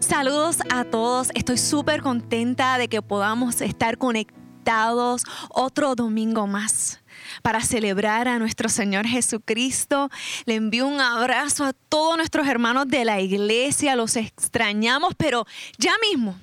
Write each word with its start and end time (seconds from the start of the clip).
Saludos 0.00 0.56
a 0.70 0.84
todos. 0.84 1.28
Estoy 1.34 1.58
súper 1.58 2.00
contenta 2.00 2.78
de 2.78 2.88
que 2.88 3.02
podamos 3.02 3.60
estar 3.60 3.98
conectados 3.98 5.24
otro 5.50 5.94
domingo 5.94 6.46
más 6.46 7.00
para 7.42 7.60
celebrar 7.60 8.26
a 8.26 8.38
nuestro 8.38 8.70
Señor 8.70 9.06
Jesucristo. 9.06 10.08
Le 10.46 10.54
envío 10.54 10.86
un 10.86 11.00
abrazo 11.00 11.64
a 11.64 11.74
todos 11.74 12.16
nuestros 12.16 12.48
hermanos 12.48 12.88
de 12.88 13.04
la 13.04 13.20
iglesia. 13.20 13.94
Los 13.94 14.16
extrañamos, 14.16 15.14
pero 15.16 15.46
ya 15.78 15.92
mismo, 16.10 16.34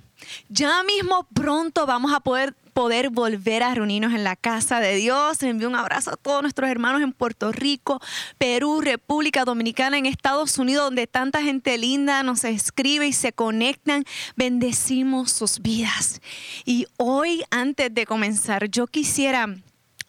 ya 0.49 0.83
mismo 0.83 1.27
pronto 1.33 1.87
vamos 1.87 2.13
a 2.13 2.19
poder 2.19 2.55
poder 2.77 3.09
volver 3.09 3.63
a 3.63 3.73
reunirnos 3.73 4.13
en 4.13 4.23
la 4.23 4.35
casa 4.35 4.79
de 4.79 4.93
Dios. 4.93 5.41
Envío 5.41 5.67
un 5.67 5.75
abrazo 5.75 6.11
a 6.11 6.15
todos 6.15 6.43
nuestros 6.43 6.69
hermanos 6.69 7.01
en 7.01 7.11
Puerto 7.11 7.51
Rico, 7.51 7.99
Perú, 8.37 8.81
República 8.81 9.45
Dominicana, 9.45 9.97
en 9.97 10.05
Estados 10.05 10.59
Unidos, 10.59 10.83
donde 10.85 11.07
tanta 11.07 11.41
gente 11.41 11.75
linda 11.79 12.21
nos 12.21 12.43
escribe 12.43 13.07
y 13.07 13.13
se 13.13 13.33
conectan. 13.33 14.03
Bendecimos 14.35 15.31
sus 15.31 15.59
vidas. 15.59 16.21
Y 16.65 16.85
hoy, 16.97 17.43
antes 17.49 17.91
de 17.91 18.05
comenzar, 18.05 18.69
yo 18.69 18.85
quisiera 18.85 19.47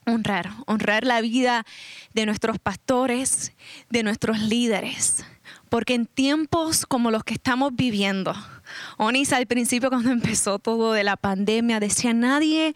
honrar, 0.04 0.50
honrar 0.66 1.04
la 1.04 1.22
vida 1.22 1.64
de 2.12 2.26
nuestros 2.26 2.58
pastores, 2.58 3.54
de 3.88 4.02
nuestros 4.02 4.40
líderes. 4.40 5.24
Porque 5.70 5.94
en 5.94 6.04
tiempos 6.04 6.84
como 6.84 7.10
los 7.10 7.24
que 7.24 7.32
estamos 7.32 7.74
viviendo, 7.74 8.34
Onis 8.96 9.32
al 9.32 9.46
principio 9.46 9.90
cuando 9.90 10.10
empezó 10.12 10.58
todo 10.58 10.92
de 10.92 11.04
la 11.04 11.16
pandemia 11.16 11.80
decía, 11.80 12.12
nadie 12.12 12.74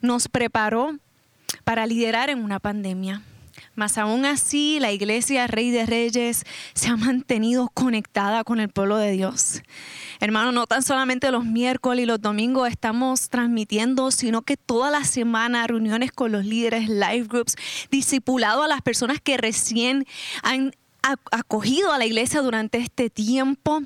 nos 0.00 0.28
preparó 0.28 0.98
para 1.64 1.86
liderar 1.86 2.30
en 2.30 2.42
una 2.42 2.60
pandemia. 2.60 3.22
Mas 3.74 3.98
aún 3.98 4.24
así, 4.24 4.78
la 4.80 4.92
iglesia 4.92 5.46
Rey 5.46 5.70
de 5.70 5.86
Reyes 5.86 6.44
se 6.74 6.88
ha 6.88 6.96
mantenido 6.96 7.70
conectada 7.72 8.44
con 8.44 8.60
el 8.60 8.68
pueblo 8.68 8.98
de 8.98 9.12
Dios. 9.12 9.62
Hermano, 10.20 10.52
no 10.52 10.66
tan 10.66 10.82
solamente 10.82 11.30
los 11.30 11.44
miércoles 11.44 12.04
y 12.04 12.06
los 12.06 12.20
domingos 12.20 12.68
estamos 12.68 13.30
transmitiendo, 13.30 14.10
sino 14.10 14.42
que 14.42 14.56
toda 14.56 14.90
la 14.90 15.04
semana 15.04 15.66
reuniones 15.66 16.12
con 16.12 16.32
los 16.32 16.44
líderes, 16.44 16.88
live 16.88 17.26
groups, 17.28 17.56
discipulado 17.90 18.62
a 18.62 18.68
las 18.68 18.80
personas 18.82 19.20
que 19.20 19.36
recién 19.36 20.06
han 20.42 20.72
acogido 21.32 21.92
a 21.92 21.98
la 21.98 22.06
iglesia 22.06 22.40
durante 22.40 22.78
este 22.78 23.10
tiempo 23.10 23.82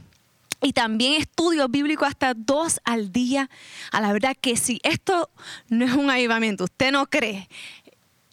y 0.60 0.72
también 0.72 1.14
estudios 1.14 1.70
bíblicos 1.70 2.08
hasta 2.08 2.34
dos 2.34 2.80
al 2.84 3.12
día. 3.12 3.48
A 3.92 4.00
la 4.00 4.12
verdad 4.12 4.36
que 4.40 4.56
si 4.56 4.80
esto 4.82 5.30
no 5.68 5.84
es 5.84 5.92
un 5.92 6.10
avivamiento, 6.10 6.64
usted 6.64 6.92
no 6.92 7.06
cree, 7.06 7.48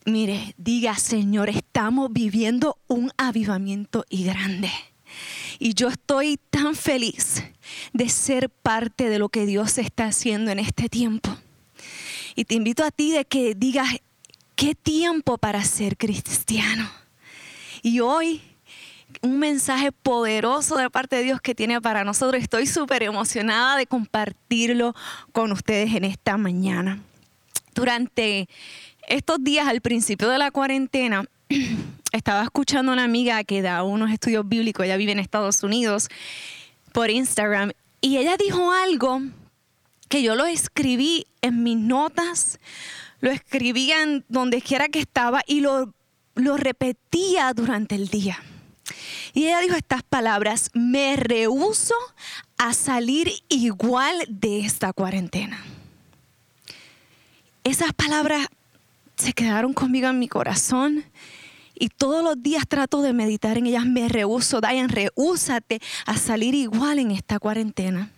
mire, 0.06 0.56
diga, 0.58 0.96
Señor, 0.96 1.50
estamos 1.50 2.12
viviendo 2.12 2.78
un 2.88 3.12
avivamiento 3.18 4.06
y 4.10 4.24
grande. 4.24 4.72
Y 5.60 5.74
yo 5.74 5.88
estoy 5.88 6.40
tan 6.50 6.76
feliz 6.76 7.44
de 7.94 8.10
ser 8.10 8.50
parte 8.50 9.10
de 9.10 9.20
lo 9.20 9.30
que 9.30 9.46
Dios 9.46 9.78
está 9.78 10.06
haciendo 10.06 10.52
en 10.52 10.60
este 10.60 10.90
tiempo. 10.90 11.36
Y 12.36 12.46
te 12.46 12.56
invito 12.56 12.84
a 12.84 12.92
ti 12.92 13.12
de 13.12 13.26
que 13.26 13.56
digas, 13.56 13.88
¿qué 14.56 14.76
tiempo 14.76 15.38
para 15.38 15.64
ser 15.64 15.96
cristiano? 15.96 16.90
Y 17.82 18.02
hoy 18.02 18.42
un 19.22 19.40
mensaje 19.40 19.92
poderoso 19.92 20.78
de 20.78 20.90
parte 20.90 21.18
de 21.18 21.24
Dios 21.24 21.42
que 21.42 21.56
tiene 21.56 21.82
para 21.82 22.04
nosotros. 22.04 22.42
Estoy 22.42 22.68
súper 22.68 23.04
emocionada 23.04 23.78
de 23.78 23.88
compartirlo 23.88 24.94
con 25.32 25.52
ustedes 25.52 25.94
en 25.94 26.04
esta 26.04 26.38
mañana. 26.38 27.02
Durante 27.74 28.48
estos 29.08 29.44
días 29.44 29.68
al 29.68 29.82
principio 29.82 30.30
de 30.30 30.38
la 30.38 30.52
cuarentena, 30.52 31.26
estaba 32.12 32.44
escuchando 32.44 32.92
a 32.92 32.94
una 32.94 33.04
amiga 33.04 33.44
que 33.44 33.62
da 33.62 33.84
unos 33.84 34.12
estudios 34.12 34.48
bíblicos, 34.48 34.86
ella 34.86 34.98
vive 34.98 35.12
en 35.12 35.20
Estados 35.20 35.64
Unidos, 35.64 36.08
por 36.92 37.10
Instagram, 37.10 37.72
y 38.02 38.18
ella 38.18 38.38
dijo 38.38 38.72
algo 38.72 39.22
que 40.08 40.22
yo 40.22 40.36
lo 40.36 40.46
escribí 40.46 41.26
en 41.42 41.64
mis 41.64 41.78
notas, 41.78 42.60
lo 43.20 43.32
escribía 43.32 44.04
en 44.04 44.24
donde 44.30 44.62
quiera 44.62 44.88
que 44.88 45.00
estaba 45.00 45.42
y 45.46 45.60
lo, 45.62 45.94
lo 46.36 46.58
repetía 46.58 47.54
durante 47.54 47.96
el 47.96 48.08
día. 48.08 48.40
Y 49.34 49.46
ella 49.46 49.60
dijo 49.60 49.76
estas 49.76 50.04
palabras, 50.04 50.70
me 50.74 51.16
rehuso 51.16 51.96
a 52.58 52.74
salir 52.74 53.32
igual 53.50 54.16
de 54.28 54.60
esta 54.62 54.94
cuarentena. 54.94 55.64
Esas 57.64 57.94
palabras 57.94 58.48
se 59.18 59.34
quedaron 59.34 59.74
conmigo 59.74 60.08
en 60.08 60.20
mi 60.20 60.28
corazón 60.28 61.06
y 61.74 61.90
todos 61.90 62.24
los 62.24 62.42
días 62.42 62.64
trato 62.68 63.02
de 63.02 63.14
meditar 63.14 63.58
en 63.58 63.68
ellas. 63.68 63.86
Me 63.86 64.08
rehuso, 64.08 64.62
Diane, 64.62 64.88
rehúsate 64.88 65.80
a 66.06 66.18
salir 66.18 66.56
igual 66.56 67.00
en 67.00 67.12
esta 67.12 67.40
cuarentena. 67.40 68.12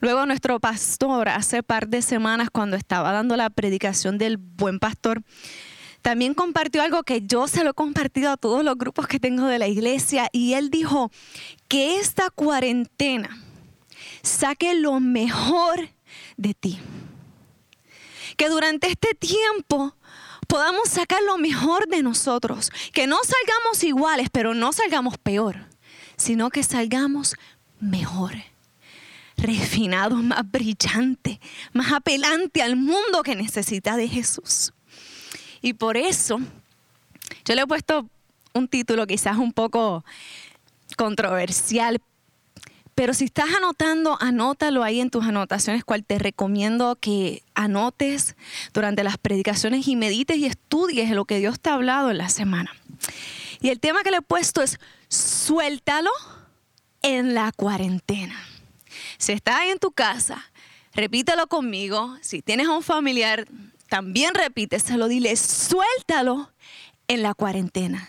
Luego 0.00 0.26
nuestro 0.26 0.60
pastor, 0.60 1.28
hace 1.28 1.62
par 1.62 1.88
de 1.88 2.02
semanas, 2.02 2.50
cuando 2.50 2.76
estaba 2.76 3.12
dando 3.12 3.36
la 3.36 3.50
predicación 3.50 4.18
del 4.18 4.36
buen 4.36 4.78
pastor, 4.78 5.22
también 6.04 6.34
compartió 6.34 6.82
algo 6.82 7.02
que 7.02 7.22
yo 7.22 7.48
se 7.48 7.64
lo 7.64 7.70
he 7.70 7.72
compartido 7.72 8.30
a 8.30 8.36
todos 8.36 8.62
los 8.62 8.76
grupos 8.76 9.06
que 9.06 9.18
tengo 9.18 9.46
de 9.46 9.58
la 9.58 9.68
iglesia 9.68 10.28
y 10.32 10.52
él 10.52 10.68
dijo 10.68 11.10
que 11.66 11.96
esta 11.98 12.28
cuarentena 12.28 13.42
saque 14.20 14.74
lo 14.74 15.00
mejor 15.00 15.88
de 16.36 16.52
ti. 16.52 16.78
Que 18.36 18.50
durante 18.50 18.88
este 18.90 19.14
tiempo 19.14 19.96
podamos 20.46 20.90
sacar 20.90 21.22
lo 21.22 21.38
mejor 21.38 21.88
de 21.88 22.02
nosotros. 22.02 22.70
Que 22.92 23.06
no 23.06 23.16
salgamos 23.24 23.82
iguales, 23.82 24.28
pero 24.30 24.52
no 24.52 24.74
salgamos 24.74 25.16
peor, 25.16 25.56
sino 26.18 26.50
que 26.50 26.62
salgamos 26.64 27.34
mejor 27.80 28.34
refinados, 29.38 30.22
más 30.22 30.42
brillantes, 30.50 31.38
más 31.72 31.94
apelante 31.94 32.60
al 32.60 32.76
mundo 32.76 33.22
que 33.22 33.34
necesita 33.34 33.96
de 33.96 34.06
Jesús. 34.06 34.73
Y 35.64 35.72
por 35.72 35.96
eso 35.96 36.40
yo 37.46 37.54
le 37.54 37.62
he 37.62 37.66
puesto 37.66 38.06
un 38.52 38.68
título 38.68 39.06
quizás 39.06 39.38
un 39.38 39.50
poco 39.50 40.04
controversial, 40.98 42.02
pero 42.94 43.14
si 43.14 43.24
estás 43.24 43.46
anotando, 43.56 44.18
anótalo 44.20 44.84
ahí 44.84 45.00
en 45.00 45.08
tus 45.08 45.24
anotaciones, 45.24 45.82
cual 45.82 46.04
te 46.04 46.18
recomiendo 46.18 46.96
que 46.96 47.42
anotes 47.54 48.36
durante 48.74 49.04
las 49.04 49.16
predicaciones 49.16 49.88
y 49.88 49.96
medites 49.96 50.36
y 50.36 50.44
estudies 50.44 51.10
lo 51.12 51.24
que 51.24 51.38
Dios 51.38 51.58
te 51.58 51.70
ha 51.70 51.74
hablado 51.74 52.10
en 52.10 52.18
la 52.18 52.28
semana. 52.28 52.70
Y 53.62 53.70
el 53.70 53.80
tema 53.80 54.02
que 54.02 54.10
le 54.10 54.18
he 54.18 54.22
puesto 54.22 54.60
es 54.60 54.78
suéltalo 55.08 56.10
en 57.00 57.32
la 57.32 57.52
cuarentena. 57.52 58.38
Si 59.16 59.32
estás 59.32 59.60
ahí 59.60 59.70
en 59.70 59.78
tu 59.78 59.92
casa, 59.92 60.44
repítelo 60.92 61.46
conmigo. 61.46 62.18
Si 62.20 62.42
tienes 62.42 62.68
a 62.68 62.72
un 62.72 62.82
familiar, 62.82 63.46
también 63.94 64.34
repíteselo, 64.34 65.06
dile, 65.06 65.36
suéltalo 65.36 66.50
en 67.06 67.22
la 67.22 67.32
cuarentena. 67.32 68.08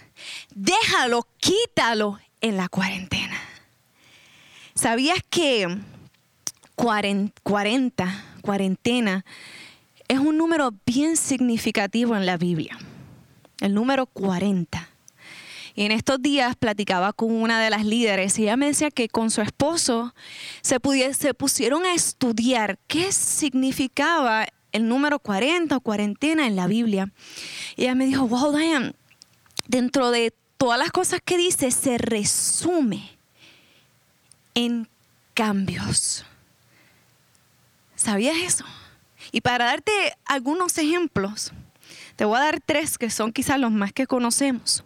Déjalo, 0.56 1.28
quítalo 1.38 2.18
en 2.42 2.58
la 2.58 2.70
cuarentena. 2.70 3.40
¿Sabías 4.74 5.20
que 5.30 5.68
40, 6.74 8.26
cuarentena, 8.42 9.26
es 10.08 10.18
un 10.18 10.40
número 10.40 10.74
bien 10.88 11.18
significativo 11.18 12.16
en 12.16 12.26
la 12.26 12.38
Biblia? 12.38 12.80
El 13.62 13.76
número 13.76 14.08
40. 14.08 14.90
Y 15.76 15.84
en 15.84 15.92
estos 15.92 16.20
días 16.20 16.56
platicaba 16.56 17.14
con 17.14 17.32
una 17.32 17.62
de 17.62 17.70
las 17.70 17.86
líderes 17.86 18.40
y 18.40 18.44
ella 18.44 18.58
me 18.58 18.66
decía 18.66 18.90
que 18.90 19.08
con 19.08 19.30
su 19.30 19.44
esposo 19.44 20.16
se, 20.64 20.80
se 21.14 21.34
pusieron 21.36 21.86
a 21.86 21.94
estudiar 21.94 22.80
qué 22.88 23.12
significaba 23.12 24.48
el 24.76 24.90
número 24.90 25.20
40 25.20 25.78
o 25.78 25.80
cuarentena 25.80 26.48
en 26.48 26.58
la 26.58 26.68
Biblia. 26.68 27.12
Y 27.78 27.84
ella 27.84 27.96
me 27.96 28.06
dijo, 28.06 28.28
wow, 28.28 28.56
Diane, 28.56 28.94
dentro 29.68 30.12
de 30.12 30.34
todas 30.58 30.78
las 30.78 30.92
cosas 30.92 31.22
que 31.24 31.38
dice, 31.38 31.72
se 31.72 31.98
resume 31.98 33.18
en 34.54 34.90
cambios. 35.34 36.26
¿Sabías 37.96 38.36
eso? 38.38 38.66
Y 39.32 39.42
para 39.42 39.66
darte 39.66 39.92
algunos 40.26 40.78
ejemplos, 40.78 41.54
te 42.18 42.26
voy 42.26 42.38
a 42.38 42.42
dar 42.42 42.60
tres 42.60 42.98
que 42.98 43.10
son 43.10 43.32
quizás 43.32 43.58
los 43.58 43.72
más 43.72 43.94
que 43.94 44.08
conocemos. 44.08 44.84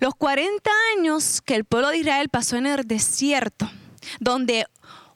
Los 0.00 0.14
40 0.16 0.70
años 0.96 1.40
que 1.40 1.54
el 1.54 1.64
pueblo 1.64 1.90
de 1.90 1.98
Israel 1.98 2.28
pasó 2.28 2.56
en 2.56 2.66
el 2.66 2.84
desierto, 2.84 3.70
donde 4.18 4.66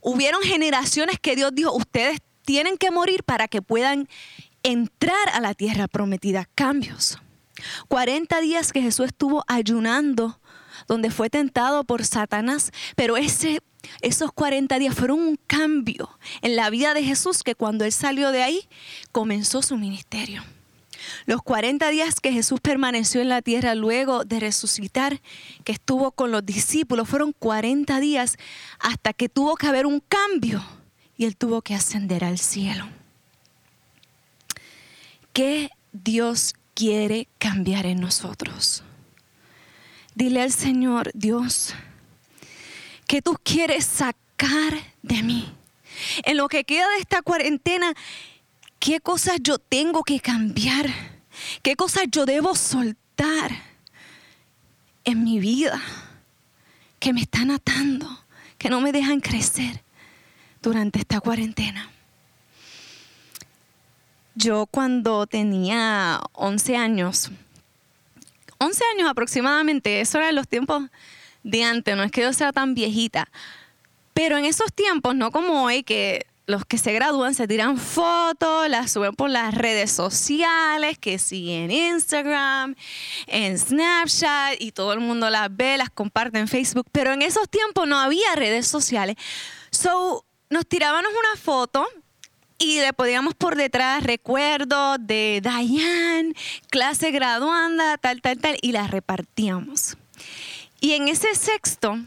hubieron 0.00 0.42
generaciones 0.42 1.18
que 1.18 1.34
Dios 1.34 1.50
dijo, 1.52 1.72
ustedes 1.72 2.20
tienen 2.44 2.76
que 2.76 2.90
morir 2.90 3.24
para 3.24 3.48
que 3.48 3.62
puedan 3.62 4.08
entrar 4.62 5.28
a 5.32 5.40
la 5.40 5.54
tierra 5.54 5.88
prometida. 5.88 6.48
Cambios. 6.54 7.18
40 7.88 8.40
días 8.40 8.72
que 8.72 8.82
Jesús 8.82 9.06
estuvo 9.06 9.44
ayunando, 9.46 10.40
donde 10.88 11.10
fue 11.10 11.30
tentado 11.30 11.84
por 11.84 12.04
Satanás, 12.04 12.72
pero 12.96 13.16
ese, 13.16 13.60
esos 14.00 14.32
40 14.32 14.78
días 14.78 14.94
fueron 14.94 15.20
un 15.20 15.38
cambio 15.46 16.10
en 16.42 16.56
la 16.56 16.70
vida 16.70 16.94
de 16.94 17.04
Jesús 17.04 17.42
que 17.42 17.54
cuando 17.54 17.84
él 17.84 17.92
salió 17.92 18.32
de 18.32 18.42
ahí 18.42 18.68
comenzó 19.12 19.62
su 19.62 19.76
ministerio. 19.76 20.42
Los 21.26 21.42
40 21.42 21.90
días 21.90 22.20
que 22.20 22.32
Jesús 22.32 22.60
permaneció 22.60 23.20
en 23.20 23.28
la 23.28 23.42
tierra 23.42 23.74
luego 23.74 24.24
de 24.24 24.40
resucitar, 24.40 25.20
que 25.62 25.72
estuvo 25.72 26.12
con 26.12 26.30
los 26.30 26.44
discípulos, 26.44 27.08
fueron 27.08 27.32
40 27.32 28.00
días 28.00 28.36
hasta 28.80 29.12
que 29.12 29.28
tuvo 29.28 29.54
que 29.56 29.66
haber 29.66 29.86
un 29.86 30.00
cambio 30.00 30.64
y 31.16 31.24
él 31.24 31.36
tuvo 31.36 31.62
que 31.62 31.74
ascender 31.74 32.24
al 32.24 32.38
cielo. 32.38 32.88
¿Qué 35.32 35.70
Dios 35.92 36.54
quiere 36.74 37.28
cambiar 37.38 37.86
en 37.86 38.00
nosotros? 38.00 38.82
Dile 40.14 40.42
al 40.42 40.52
Señor, 40.52 41.10
Dios, 41.14 41.74
que 43.06 43.20
tú 43.20 43.36
quieres 43.42 43.84
sacar 43.84 44.74
de 45.02 45.22
mí. 45.22 45.52
En 46.24 46.36
lo 46.36 46.48
que 46.48 46.64
queda 46.64 46.88
de 46.90 47.00
esta 47.00 47.22
cuarentena, 47.22 47.94
¿qué 48.78 49.00
cosas 49.00 49.36
yo 49.40 49.58
tengo 49.58 50.02
que 50.02 50.20
cambiar? 50.20 50.88
¿Qué 51.62 51.76
cosas 51.76 52.04
yo 52.10 52.26
debo 52.26 52.54
soltar 52.54 53.50
en 55.04 55.24
mi 55.24 55.38
vida 55.38 55.80
que 56.98 57.12
me 57.12 57.20
están 57.20 57.50
atando, 57.50 58.24
que 58.56 58.70
no 58.70 58.80
me 58.80 58.92
dejan 58.92 59.20
crecer 59.20 59.83
durante 60.64 60.98
esta 60.98 61.20
cuarentena? 61.20 61.90
Yo 64.34 64.66
cuando 64.66 65.26
tenía 65.26 66.20
11 66.32 66.76
años, 66.76 67.30
11 68.58 68.84
años 68.94 69.08
aproximadamente, 69.08 70.00
eso 70.00 70.18
era 70.18 70.32
los 70.32 70.48
tiempos 70.48 70.82
de 71.44 71.62
antes, 71.62 71.96
no 71.96 72.02
es 72.02 72.10
que 72.10 72.22
yo 72.22 72.32
sea 72.32 72.52
tan 72.52 72.74
viejita, 72.74 73.30
pero 74.12 74.36
en 74.38 74.44
esos 74.44 74.72
tiempos, 74.72 75.14
no 75.14 75.30
como 75.30 75.64
hoy, 75.64 75.84
que 75.84 76.26
los 76.46 76.64
que 76.64 76.78
se 76.78 76.92
gradúan 76.92 77.34
se 77.34 77.48
tiran 77.48 77.78
fotos, 77.78 78.68
las 78.68 78.92
suben 78.92 79.14
por 79.14 79.30
las 79.30 79.54
redes 79.54 79.92
sociales, 79.92 80.98
que 80.98 81.18
sí 81.18 81.50
en 81.52 81.70
Instagram, 81.70 82.74
en 83.26 83.58
Snapchat, 83.58 84.60
y 84.60 84.72
todo 84.72 84.92
el 84.92 85.00
mundo 85.00 85.30
las 85.30 85.54
ve, 85.54 85.76
las 85.78 85.90
comparte 85.90 86.38
en 86.38 86.48
Facebook, 86.48 86.86
pero 86.92 87.12
en 87.12 87.22
esos 87.22 87.48
tiempos 87.48 87.86
no 87.86 87.98
había 87.98 88.34
redes 88.34 88.66
sociales. 88.66 89.16
So, 89.70 90.24
nos 90.50 90.66
tirábamos 90.66 91.10
una 91.10 91.40
foto 91.40 91.86
y 92.58 92.80
le 92.80 92.92
podíamos 92.92 93.34
por 93.34 93.56
detrás 93.56 94.02
recuerdos 94.02 94.98
de 95.00 95.40
Diane, 95.42 96.34
clase 96.70 97.10
graduanda, 97.10 97.98
tal, 97.98 98.20
tal, 98.22 98.38
tal, 98.38 98.56
y 98.62 98.72
las 98.72 98.90
repartíamos. 98.90 99.96
Y 100.80 100.92
en 100.92 101.08
ese 101.08 101.34
sexto, 101.34 101.98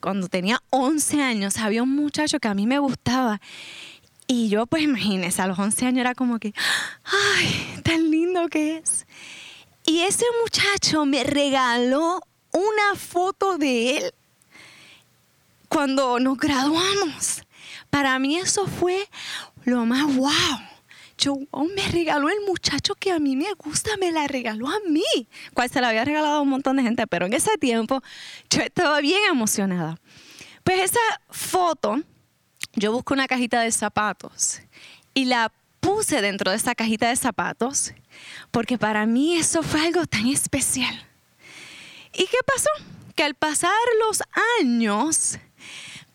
cuando 0.00 0.28
tenía 0.28 0.60
11 0.70 1.22
años, 1.22 1.58
había 1.58 1.82
un 1.82 1.94
muchacho 1.94 2.38
que 2.38 2.48
a 2.48 2.54
mí 2.54 2.66
me 2.66 2.78
gustaba. 2.78 3.40
Y 4.26 4.48
yo, 4.48 4.66
pues 4.66 4.82
imagínense, 4.82 5.40
a 5.42 5.46
los 5.46 5.58
11 5.58 5.86
años 5.86 6.00
era 6.00 6.14
como 6.14 6.38
que, 6.38 6.52
ay, 7.04 7.80
tan 7.82 8.10
lindo 8.10 8.48
que 8.48 8.78
es. 8.78 9.06
Y 9.86 10.00
ese 10.00 10.24
muchacho 10.42 11.04
me 11.04 11.24
regaló 11.24 12.20
una 12.52 12.98
foto 12.98 13.58
de 13.58 13.98
él 13.98 14.14
cuando 15.68 16.18
nos 16.20 16.38
graduamos. 16.38 17.43
Para 17.94 18.18
mí 18.18 18.36
eso 18.36 18.66
fue 18.66 19.08
lo 19.64 19.86
más 19.86 20.16
wow. 20.16 20.32
Yo, 21.16 21.36
wow, 21.52 21.68
me 21.76 21.86
regaló 21.92 22.28
el 22.28 22.40
muchacho 22.44 22.96
que 22.96 23.12
a 23.12 23.20
mí 23.20 23.36
me 23.36 23.52
gusta, 23.52 23.96
me 23.98 24.10
la 24.10 24.26
regaló 24.26 24.68
a 24.68 24.80
mí. 24.88 25.28
Cual 25.54 25.70
se 25.70 25.80
la 25.80 25.90
había 25.90 26.04
regalado 26.04 26.38
a 26.38 26.40
un 26.40 26.48
montón 26.48 26.76
de 26.76 26.82
gente, 26.82 27.06
pero 27.06 27.26
en 27.26 27.34
ese 27.34 27.56
tiempo 27.56 28.02
yo 28.50 28.62
estaba 28.62 29.00
bien 29.00 29.20
emocionada. 29.30 29.96
Pues 30.64 30.90
esa 30.90 30.98
foto, 31.30 32.00
yo 32.72 32.90
busco 32.90 33.14
una 33.14 33.28
cajita 33.28 33.60
de 33.60 33.70
zapatos 33.70 34.60
y 35.14 35.26
la 35.26 35.52
puse 35.78 36.20
dentro 36.20 36.50
de 36.50 36.56
esa 36.56 36.74
cajita 36.74 37.10
de 37.10 37.14
zapatos 37.14 37.92
porque 38.50 38.76
para 38.76 39.06
mí 39.06 39.36
eso 39.36 39.62
fue 39.62 39.86
algo 39.86 40.04
tan 40.04 40.26
especial. 40.26 41.00
¿Y 42.12 42.26
qué 42.26 42.38
pasó? 42.44 42.70
Que 43.14 43.22
al 43.22 43.36
pasar 43.36 43.70
los 44.08 44.20
años, 44.60 45.38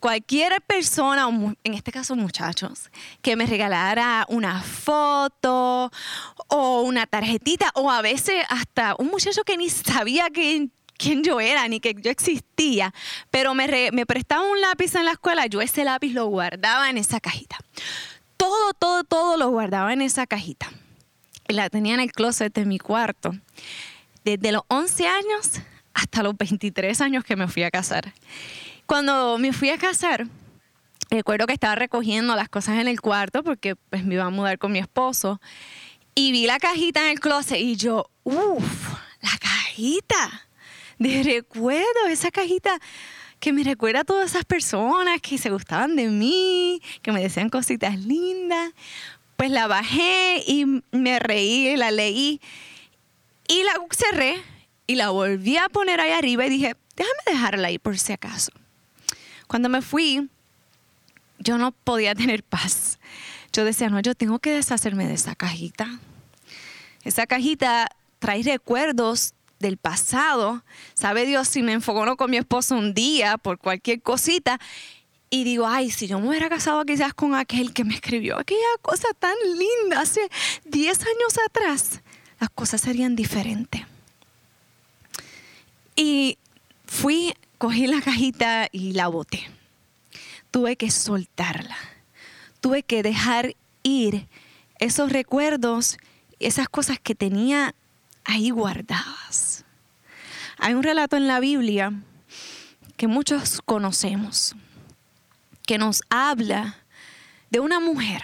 cualquier 0.00 0.60
persona, 0.62 1.28
en 1.28 1.74
este 1.74 1.92
caso 1.92 2.16
muchachos, 2.16 2.90
que 3.22 3.36
me 3.36 3.46
regalara 3.46 4.26
una 4.28 4.62
foto 4.62 5.92
o 6.48 6.80
una 6.80 7.06
tarjetita 7.06 7.70
o 7.74 7.90
a 7.90 8.02
veces 8.02 8.44
hasta 8.48 8.96
un 8.98 9.08
muchacho 9.08 9.44
que 9.44 9.56
ni 9.56 9.68
sabía 9.68 10.28
quién 10.30 10.72
yo 11.22 11.38
era 11.40 11.68
ni 11.68 11.80
que 11.80 11.94
yo 11.94 12.10
existía, 12.10 12.92
pero 13.30 13.54
me, 13.54 13.90
me 13.92 14.06
prestaba 14.06 14.42
un 14.42 14.60
lápiz 14.60 14.94
en 14.94 15.04
la 15.04 15.12
escuela, 15.12 15.46
yo 15.46 15.60
ese 15.60 15.84
lápiz 15.84 16.12
lo 16.12 16.26
guardaba 16.26 16.90
en 16.90 16.98
esa 16.98 17.20
cajita. 17.20 17.58
Todo, 18.36 18.72
todo, 18.72 19.04
todo 19.04 19.36
lo 19.36 19.50
guardaba 19.50 19.92
en 19.92 20.00
esa 20.00 20.26
cajita. 20.26 20.70
La 21.46 21.68
tenía 21.68 21.94
en 21.94 22.00
el 22.00 22.12
closet 22.12 22.54
de 22.54 22.64
mi 22.64 22.78
cuarto. 22.78 23.34
Desde 24.24 24.52
los 24.52 24.62
11 24.68 25.06
años 25.06 25.60
hasta 25.92 26.22
los 26.22 26.36
23 26.36 27.00
años 27.00 27.24
que 27.24 27.36
me 27.36 27.48
fui 27.48 27.62
a 27.62 27.70
casar. 27.70 28.12
Cuando 28.90 29.38
me 29.38 29.52
fui 29.52 29.70
a 29.70 29.78
casar, 29.78 30.26
recuerdo 31.10 31.46
que 31.46 31.52
estaba 31.52 31.76
recogiendo 31.76 32.34
las 32.34 32.48
cosas 32.48 32.80
en 32.80 32.88
el 32.88 33.00
cuarto 33.00 33.44
porque 33.44 33.76
pues, 33.76 34.04
me 34.04 34.14
iba 34.14 34.24
a 34.24 34.30
mudar 34.30 34.58
con 34.58 34.72
mi 34.72 34.80
esposo 34.80 35.40
y 36.16 36.32
vi 36.32 36.44
la 36.48 36.58
cajita 36.58 37.04
en 37.04 37.10
el 37.10 37.20
closet 37.20 37.60
y 37.60 37.76
yo, 37.76 38.10
uff, 38.24 38.94
la 39.20 39.38
cajita 39.38 40.48
de 40.98 41.22
recuerdo, 41.22 42.08
esa 42.08 42.32
cajita 42.32 42.80
que 43.38 43.52
me 43.52 43.62
recuerda 43.62 44.00
a 44.00 44.04
todas 44.04 44.32
esas 44.32 44.44
personas 44.44 45.20
que 45.20 45.38
se 45.38 45.50
gustaban 45.50 45.94
de 45.94 46.08
mí, 46.08 46.82
que 47.00 47.12
me 47.12 47.22
decían 47.22 47.48
cositas 47.48 47.96
lindas. 47.96 48.72
Pues 49.36 49.52
la 49.52 49.68
bajé 49.68 50.42
y 50.44 50.82
me 50.90 51.20
reí, 51.20 51.76
la 51.76 51.92
leí 51.92 52.40
y 53.46 53.62
la 53.62 53.74
cerré 53.92 54.42
y 54.88 54.96
la 54.96 55.10
volví 55.10 55.58
a 55.58 55.68
poner 55.68 56.00
ahí 56.00 56.10
arriba 56.10 56.44
y 56.44 56.48
dije, 56.48 56.74
déjame 56.96 57.22
dejarla 57.24 57.68
ahí 57.68 57.78
por 57.78 57.96
si 57.96 58.14
acaso. 58.14 58.50
Cuando 59.50 59.68
me 59.68 59.82
fui, 59.82 60.28
yo 61.40 61.58
no 61.58 61.72
podía 61.72 62.14
tener 62.14 62.44
paz. 62.44 63.00
Yo 63.52 63.64
decía, 63.64 63.88
no, 63.88 63.98
yo 63.98 64.14
tengo 64.14 64.38
que 64.38 64.52
deshacerme 64.52 65.08
de 65.08 65.14
esa 65.14 65.34
cajita. 65.34 65.98
Esa 67.02 67.26
cajita 67.26 67.88
trae 68.20 68.44
recuerdos 68.44 69.34
del 69.58 69.76
pasado. 69.76 70.62
Sabe 70.94 71.26
Dios 71.26 71.48
si 71.48 71.64
me 71.64 71.76
no 71.76 72.16
con 72.16 72.30
mi 72.30 72.36
esposo 72.36 72.76
un 72.76 72.94
día 72.94 73.38
por 73.38 73.58
cualquier 73.58 74.00
cosita. 74.02 74.60
Y 75.30 75.42
digo, 75.42 75.66
ay, 75.66 75.90
si 75.90 76.06
yo 76.06 76.20
me 76.20 76.28
hubiera 76.28 76.48
casado 76.48 76.84
quizás 76.84 77.12
con 77.12 77.34
aquel 77.34 77.72
que 77.74 77.82
me 77.82 77.94
escribió 77.94 78.38
aquella 78.38 78.60
cosa 78.82 79.08
tan 79.18 79.34
linda 79.58 80.02
hace 80.02 80.20
10 80.66 81.00
años 81.00 81.38
atrás, 81.48 82.02
las 82.38 82.50
cosas 82.50 82.82
serían 82.82 83.16
diferentes. 83.16 83.82
Y 85.96 86.38
fui 86.86 87.34
cogí 87.60 87.86
la 87.86 88.00
cajita 88.00 88.68
y 88.72 88.94
la 88.94 89.08
boté. 89.08 89.46
Tuve 90.50 90.76
que 90.76 90.90
soltarla. 90.90 91.76
Tuve 92.62 92.82
que 92.82 93.02
dejar 93.02 93.54
ir 93.82 94.28
esos 94.78 95.12
recuerdos, 95.12 95.98
esas 96.38 96.70
cosas 96.70 96.98
que 96.98 97.14
tenía 97.14 97.74
ahí 98.24 98.48
guardadas. 98.48 99.66
Hay 100.56 100.72
un 100.72 100.82
relato 100.82 101.18
en 101.18 101.26
la 101.26 101.38
Biblia 101.38 101.92
que 102.96 103.08
muchos 103.08 103.60
conocemos, 103.60 104.56
que 105.66 105.76
nos 105.76 106.00
habla 106.08 106.78
de 107.50 107.60
una 107.60 107.78
mujer, 107.78 108.22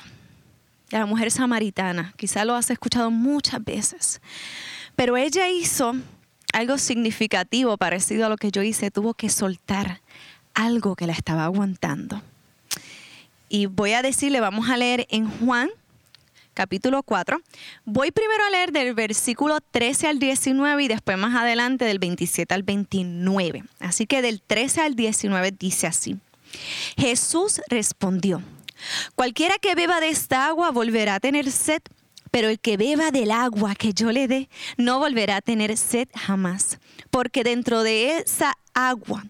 de 0.88 0.99
la 0.99 1.05
mujer 1.05 1.31
samaritana. 1.31 2.14
Quizá 2.16 2.47
lo 2.47 2.55
has 2.55 2.71
escuchado 2.71 3.11
muchas 3.11 3.62
veces, 3.62 4.23
pero 4.95 5.19
ella 5.19 5.47
hizo 5.50 5.95
algo 6.57 6.79
significativo 6.79 7.77
parecido 7.77 8.25
a 8.25 8.29
lo 8.31 8.39
que 8.39 8.51
yo 8.51 8.63
hice, 8.63 8.91
tuvo 8.91 9.13
que 9.13 9.29
soltar 9.29 10.01
algo 10.55 10.97
que 10.97 11.07
la 11.07 11.13
estaba 11.13 11.45
aguantando. 11.45 12.23
Y 13.51 13.67
voy 13.67 13.93
a 13.93 14.01
decirle, 14.01 14.41
vamos 14.41 14.71
a 14.71 14.79
leer 14.79 15.07
en 15.11 15.29
Juan 15.29 15.69
capítulo 16.55 17.03
4. 17.03 17.43
Voy 17.85 18.11
primero 18.11 18.43
a 18.43 18.51
leer 18.51 18.73
del 18.73 18.95
versículo 18.95 19.59
13 19.71 20.09
al 20.09 20.19
19 20.19 20.83
y 20.83 20.89
después 20.89 21.19
más 21.19 21.37
adelante 21.37 21.85
del 21.85 21.99
27 21.99 22.55
al 22.55 22.63
29. 22.63 23.65
Así 23.79 24.07
que 24.07 24.23
del 24.23 24.41
13 24.41 24.81
al 24.81 24.97
19 24.97 25.53
dice 25.53 25.87
así. 25.87 26.17
Jesús 26.97 27.61
respondió, 27.69 28.43
cualquiera 29.15 29.57
que 29.59 29.75
beba 29.75 30.01
de 30.01 30.09
esta 30.09 30.47
agua 30.47 30.71
volverá 30.71 31.17
a 31.17 31.21
tener 31.21 31.51
sed 31.51 31.83
pero 32.37 32.50
el 32.50 32.61
que 32.61 32.76
beba 32.76 33.11
del 33.11 33.31
agua 33.31 33.75
que 33.75 33.95
yo 33.95 34.12
le 34.12 34.28
dé 34.28 34.50
no 34.76 34.99
volverá 34.99 35.37
a 35.37 35.40
tener 35.40 35.75
sed 35.78 36.07
jamás, 36.14 36.78
porque 37.11 37.45
dentro 37.45 37.83
de 37.83 38.19
esa 38.19 38.52
agua 38.75 39.25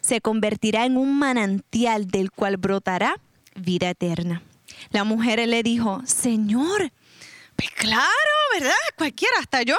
se 0.00 0.20
convertirá 0.20 0.84
en 0.84 0.96
un 0.96 1.16
manantial 1.16 2.08
del 2.08 2.32
cual 2.32 2.56
brotará 2.56 3.20
vida 3.54 3.90
eterna. 3.90 4.42
La 4.90 5.04
mujer 5.04 5.46
le 5.48 5.62
dijo, 5.62 6.02
Señor, 6.06 6.90
pues 7.54 7.70
claro, 7.70 8.10
¿verdad? 8.52 8.74
Cualquiera, 8.98 9.36
hasta 9.38 9.62
yo. 9.62 9.76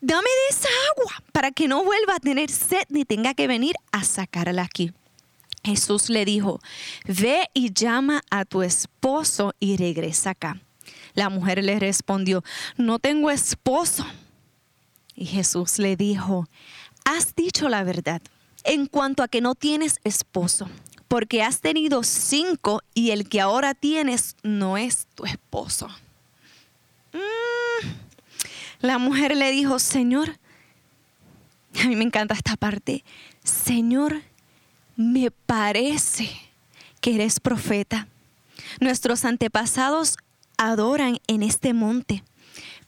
Dame 0.00 0.28
de 0.28 0.56
esa 0.56 0.68
agua 0.96 1.24
para 1.32 1.50
que 1.50 1.66
no 1.66 1.82
vuelva 1.82 2.14
a 2.14 2.20
tener 2.20 2.52
sed 2.52 2.84
ni 2.88 3.04
tenga 3.04 3.34
que 3.34 3.48
venir 3.48 3.74
a 3.90 4.04
sacarla 4.04 4.62
aquí. 4.62 4.92
Jesús 5.64 6.08
le 6.08 6.24
dijo, 6.24 6.60
ve 7.04 7.50
y 7.52 7.72
llama 7.72 8.22
a 8.30 8.44
tu 8.44 8.62
esposo 8.62 9.54
y 9.58 9.76
regresa 9.76 10.30
acá. 10.30 10.60
La 11.16 11.30
mujer 11.30 11.64
le 11.64 11.80
respondió, 11.80 12.44
no 12.76 13.00
tengo 13.00 13.30
esposo. 13.30 14.06
Y 15.16 15.24
Jesús 15.24 15.78
le 15.78 15.96
dijo, 15.96 16.46
has 17.04 17.34
dicho 17.34 17.68
la 17.68 17.82
verdad 17.82 18.22
en 18.64 18.86
cuanto 18.86 19.22
a 19.22 19.28
que 19.28 19.40
no 19.40 19.54
tienes 19.54 19.98
esposo, 20.04 20.68
porque 21.08 21.42
has 21.42 21.60
tenido 21.60 22.02
cinco 22.02 22.82
y 22.94 23.12
el 23.12 23.28
que 23.28 23.40
ahora 23.40 23.74
tienes 23.74 24.36
no 24.42 24.76
es 24.76 25.06
tu 25.14 25.24
esposo. 25.24 25.88
Mm. 27.12 27.88
La 28.82 28.98
mujer 28.98 29.34
le 29.36 29.50
dijo, 29.52 29.78
Señor, 29.78 30.36
a 31.82 31.86
mí 31.86 31.96
me 31.96 32.04
encanta 32.04 32.34
esta 32.34 32.56
parte, 32.56 33.04
Señor, 33.42 34.20
me 34.96 35.30
parece 35.30 36.30
que 37.00 37.14
eres 37.14 37.40
profeta. 37.40 38.06
Nuestros 38.80 39.24
antepasados 39.24 40.16
adoran 40.56 41.18
en 41.26 41.42
este 41.42 41.72
monte, 41.74 42.22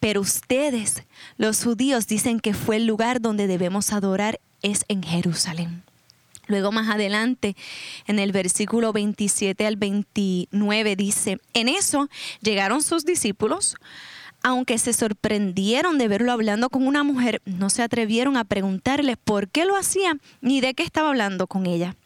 pero 0.00 0.20
ustedes, 0.20 1.02
los 1.36 1.62
judíos, 1.62 2.06
dicen 2.06 2.40
que 2.40 2.54
fue 2.54 2.76
el 2.76 2.86
lugar 2.86 3.20
donde 3.20 3.46
debemos 3.46 3.92
adorar 3.92 4.40
es 4.62 4.84
en 4.88 5.02
Jerusalén. 5.02 5.82
Luego 6.46 6.72
más 6.72 6.88
adelante, 6.88 7.56
en 8.06 8.18
el 8.18 8.32
versículo 8.32 8.92
27 8.92 9.66
al 9.66 9.76
29 9.76 10.96
dice, 10.96 11.40
en 11.52 11.68
eso 11.68 12.08
llegaron 12.40 12.82
sus 12.82 13.04
discípulos, 13.04 13.76
aunque 14.42 14.78
se 14.78 14.94
sorprendieron 14.94 15.98
de 15.98 16.08
verlo 16.08 16.32
hablando 16.32 16.70
con 16.70 16.86
una 16.86 17.02
mujer, 17.02 17.42
no 17.44 17.68
se 17.68 17.82
atrevieron 17.82 18.36
a 18.36 18.44
preguntarle 18.44 19.16
por 19.16 19.48
qué 19.48 19.66
lo 19.66 19.76
hacía 19.76 20.16
ni 20.40 20.60
de 20.60 20.72
qué 20.72 20.84
estaba 20.84 21.10
hablando 21.10 21.46
con 21.46 21.66
ella. 21.66 21.96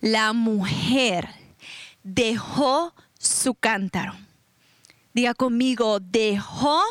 La 0.00 0.32
mujer 0.34 1.28
dejó 2.02 2.92
su 3.18 3.54
cántaro. 3.54 4.14
Diga 5.16 5.32
conmigo, 5.32 5.98
dejó 5.98 6.82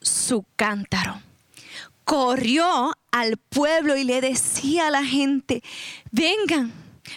su 0.00 0.44
cántaro. 0.54 1.20
Corrió 2.04 2.92
al 3.10 3.38
pueblo 3.38 3.96
y 3.96 4.04
le 4.04 4.20
decía 4.20 4.86
a 4.86 4.90
la 4.92 5.04
gente, 5.04 5.60
vengan, 6.12 6.72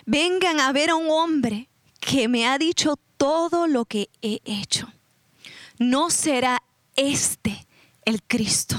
vengan 0.07 0.59
a 0.59 0.71
ver 0.71 0.89
a 0.89 0.95
un 0.95 1.07
hombre 1.11 1.69
que 1.99 2.27
me 2.27 2.47
ha 2.47 2.57
dicho 2.57 2.95
todo 3.15 3.67
lo 3.67 3.85
que 3.85 4.09
he 4.23 4.41
hecho. 4.43 4.91
No 5.77 6.09
será 6.09 6.63
este 6.95 7.67
el 8.03 8.23
Cristo. 8.23 8.75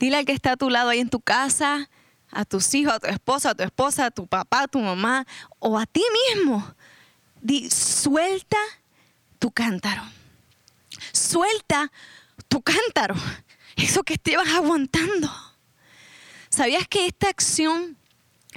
Dile 0.00 0.16
al 0.16 0.24
que 0.24 0.32
está 0.32 0.52
a 0.52 0.56
tu 0.56 0.70
lado 0.70 0.88
ahí 0.88 0.98
en 0.98 1.08
tu 1.08 1.20
casa, 1.20 1.88
a 2.32 2.44
tus 2.44 2.74
hijos, 2.74 2.94
a 2.94 2.98
tu 2.98 3.06
esposa, 3.06 3.50
a 3.50 3.54
tu 3.54 3.62
esposa, 3.62 4.06
a 4.06 4.10
tu 4.10 4.26
papá, 4.26 4.62
a 4.62 4.68
tu 4.68 4.80
mamá 4.80 5.24
o 5.60 5.78
a 5.78 5.86
ti 5.86 6.02
mismo. 6.34 6.74
Di, 7.48 7.70
suelta 7.70 8.58
tu 9.38 9.50
cántaro. 9.50 10.02
Suelta 11.12 11.90
tu 12.46 12.60
cántaro. 12.60 13.14
Eso 13.76 14.02
que 14.02 14.18
te 14.18 14.36
vas 14.36 14.50
aguantando. 14.50 15.30
¿Sabías 16.50 16.86
que 16.86 17.06
esta 17.06 17.30
acción 17.30 17.96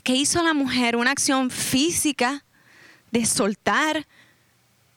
que 0.03 0.13
hizo 0.15 0.43
la 0.43 0.53
mujer, 0.53 0.97
una 0.97 1.11
acción 1.11 1.51
física 1.51 2.43
de 3.11 3.25
soltar, 3.25 4.05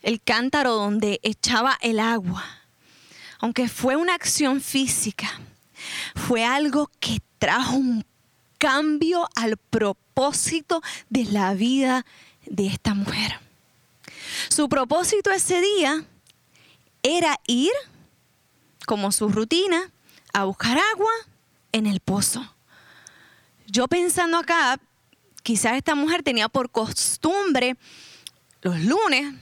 el 0.02 0.20
cántaro 0.20 0.74
donde 0.74 1.20
echaba 1.22 1.78
el 1.80 2.00
agua, 2.00 2.44
aunque 3.38 3.68
fue 3.68 3.94
una 3.94 4.16
acción 4.16 4.60
física, 4.60 5.30
fue 6.16 6.44
algo 6.44 6.90
que 6.98 7.20
trajo 7.38 7.76
un 7.76 8.04
cambio 8.58 9.28
al 9.36 9.56
propósito 9.56 10.82
de 11.10 11.26
la 11.26 11.54
vida 11.54 12.04
de 12.44 12.66
esta 12.66 12.94
mujer. 12.94 13.43
Su 14.48 14.68
propósito 14.68 15.30
ese 15.30 15.60
día 15.60 16.04
era 17.02 17.38
ir, 17.46 17.72
como 18.86 19.12
su 19.12 19.28
rutina, 19.28 19.90
a 20.32 20.44
buscar 20.44 20.78
agua 20.92 21.12
en 21.72 21.86
el 21.86 22.00
pozo. 22.00 22.54
Yo 23.66 23.88
pensando 23.88 24.38
acá, 24.38 24.78
quizás 25.42 25.74
esta 25.74 25.94
mujer 25.94 26.22
tenía 26.22 26.48
por 26.48 26.70
costumbre 26.70 27.76
los 28.62 28.80
lunes 28.80 29.34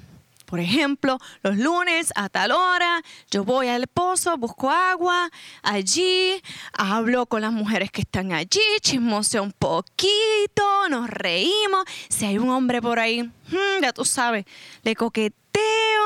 por 0.53 0.61
ejemplo, 0.61 1.19
los 1.43 1.57
lunes 1.57 2.13
a 2.15 2.29
tal 2.29 2.53
hora 2.53 3.03
yo 3.31 3.43
voy 3.43 3.69
al 3.69 3.87
pozo, 3.87 4.37
busco 4.37 4.69
agua 4.69 5.31
allí, 5.63 6.43
hablo 6.75 7.25
con 7.25 7.41
las 7.41 7.53
mujeres 7.55 7.91
que 7.91 8.03
están 8.03 8.33
allí, 8.33 8.61
chismoseo 8.83 9.45
un 9.45 9.53
poquito, 9.53 10.91
nos 10.91 11.09
reímos. 11.09 11.87
Si 12.11 12.27
hay 12.27 12.37
un 12.37 12.51
hombre 12.51 12.83
por 12.83 12.99
ahí, 12.99 13.23
hmm, 13.23 13.81
ya 13.81 13.95
tú 13.95 14.05
sabes, 14.05 14.45
le 14.83 14.95
coqueteo 14.95 16.03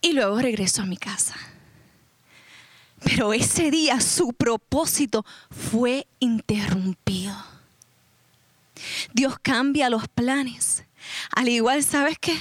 y 0.00 0.12
luego 0.12 0.38
regreso 0.38 0.82
a 0.82 0.86
mi 0.86 0.96
casa. 0.96 1.34
Pero 3.02 3.32
ese 3.32 3.72
día 3.72 4.00
su 4.00 4.32
propósito 4.32 5.26
fue 5.50 6.06
interrumpido. 6.20 7.34
Dios 9.12 9.40
cambia 9.42 9.90
los 9.90 10.06
planes. 10.06 10.84
Al 11.34 11.48
igual, 11.48 11.82
¿sabes 11.82 12.16
qué? 12.20 12.38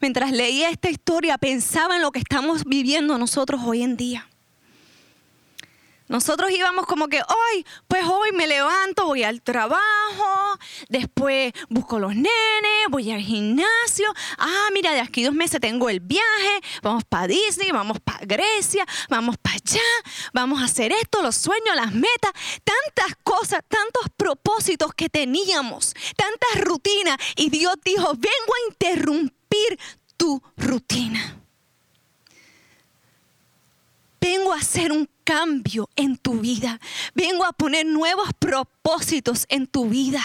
Mientras 0.00 0.32
leía 0.32 0.70
esta 0.70 0.90
historia, 0.90 1.38
pensaba 1.38 1.96
en 1.96 2.02
lo 2.02 2.10
que 2.10 2.18
estamos 2.18 2.64
viviendo 2.64 3.18
nosotros 3.18 3.60
hoy 3.64 3.82
en 3.82 3.96
día. 3.96 4.28
Nosotros 6.08 6.50
íbamos 6.50 6.86
como 6.86 7.08
que, 7.08 7.20
hoy, 7.20 7.66
pues 7.86 8.02
hoy 8.06 8.32
me 8.32 8.46
levanto, 8.46 9.04
voy 9.04 9.24
al 9.24 9.42
trabajo, 9.42 10.58
después 10.88 11.52
busco 11.68 11.98
los 11.98 12.14
nenes, 12.14 12.86
voy 12.88 13.10
al 13.10 13.20
gimnasio. 13.20 14.06
Ah, 14.38 14.68
mira, 14.72 14.92
de 14.92 15.00
aquí 15.00 15.22
dos 15.22 15.34
meses 15.34 15.60
tengo 15.60 15.90
el 15.90 16.00
viaje, 16.00 16.60
vamos 16.82 17.04
para 17.04 17.26
Disney, 17.26 17.72
vamos 17.72 18.00
para 18.00 18.24
Grecia, 18.24 18.86
vamos 19.10 19.36
para 19.36 19.56
allá, 19.56 19.82
vamos 20.32 20.62
a 20.62 20.64
hacer 20.64 20.92
esto, 20.92 21.20
los 21.20 21.36
sueños, 21.36 21.76
las 21.76 21.92
metas, 21.92 22.32
tantas 22.64 23.14
cosas, 23.22 23.60
tantos 23.68 24.06
propósitos 24.16 24.94
que 24.94 25.10
teníamos, 25.10 25.92
tantas 26.16 26.64
rutinas. 26.64 27.18
Y 27.36 27.50
Dios 27.50 27.74
dijo, 27.84 28.14
vengo 28.14 28.54
a 28.54 28.70
interrumpir 28.70 29.37
tu 30.16 30.42
rutina. 30.56 31.36
Vengo 34.20 34.52
a 34.52 34.58
hacer 34.58 34.92
un 34.92 35.08
cambio 35.24 35.88
en 35.96 36.16
tu 36.16 36.40
vida. 36.40 36.80
Vengo 37.14 37.44
a 37.44 37.52
poner 37.52 37.86
nuevos 37.86 38.30
propósitos 38.38 39.46
en 39.48 39.66
tu 39.66 39.88
vida. 39.88 40.22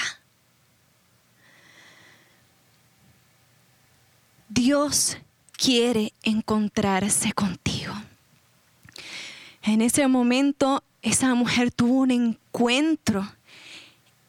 Dios 4.49 5.17
quiere 5.57 6.13
encontrarse 6.23 7.33
contigo. 7.33 7.93
En 9.61 9.81
ese 9.81 10.07
momento, 10.07 10.83
esa 11.01 11.33
mujer 11.35 11.71
tuvo 11.71 12.01
un 12.01 12.11
encuentro 12.11 13.27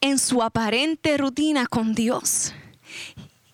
en 0.00 0.18
su 0.18 0.42
aparente 0.42 1.16
rutina 1.16 1.66
con 1.66 1.94
Dios. 1.94 2.52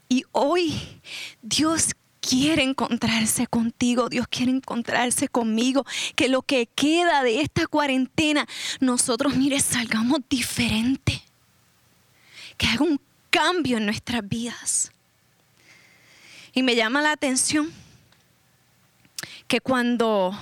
Y 0.08 0.24
hoy 0.32 0.99
Dios 1.42 1.94
quiere 2.20 2.62
encontrarse 2.62 3.46
contigo, 3.46 4.08
Dios 4.08 4.26
quiere 4.28 4.52
encontrarse 4.52 5.28
conmigo, 5.28 5.84
que 6.14 6.28
lo 6.28 6.42
que 6.42 6.66
queda 6.66 7.22
de 7.22 7.40
esta 7.40 7.66
cuarentena, 7.66 8.46
nosotros, 8.80 9.36
mire, 9.36 9.58
salgamos 9.60 10.20
diferente, 10.28 11.22
que 12.56 12.66
haga 12.66 12.84
un 12.84 13.00
cambio 13.30 13.78
en 13.78 13.86
nuestras 13.86 14.28
vidas. 14.28 14.92
Y 16.52 16.62
me 16.62 16.76
llama 16.76 17.00
la 17.00 17.12
atención 17.12 17.72
que 19.46 19.60
cuando 19.60 20.36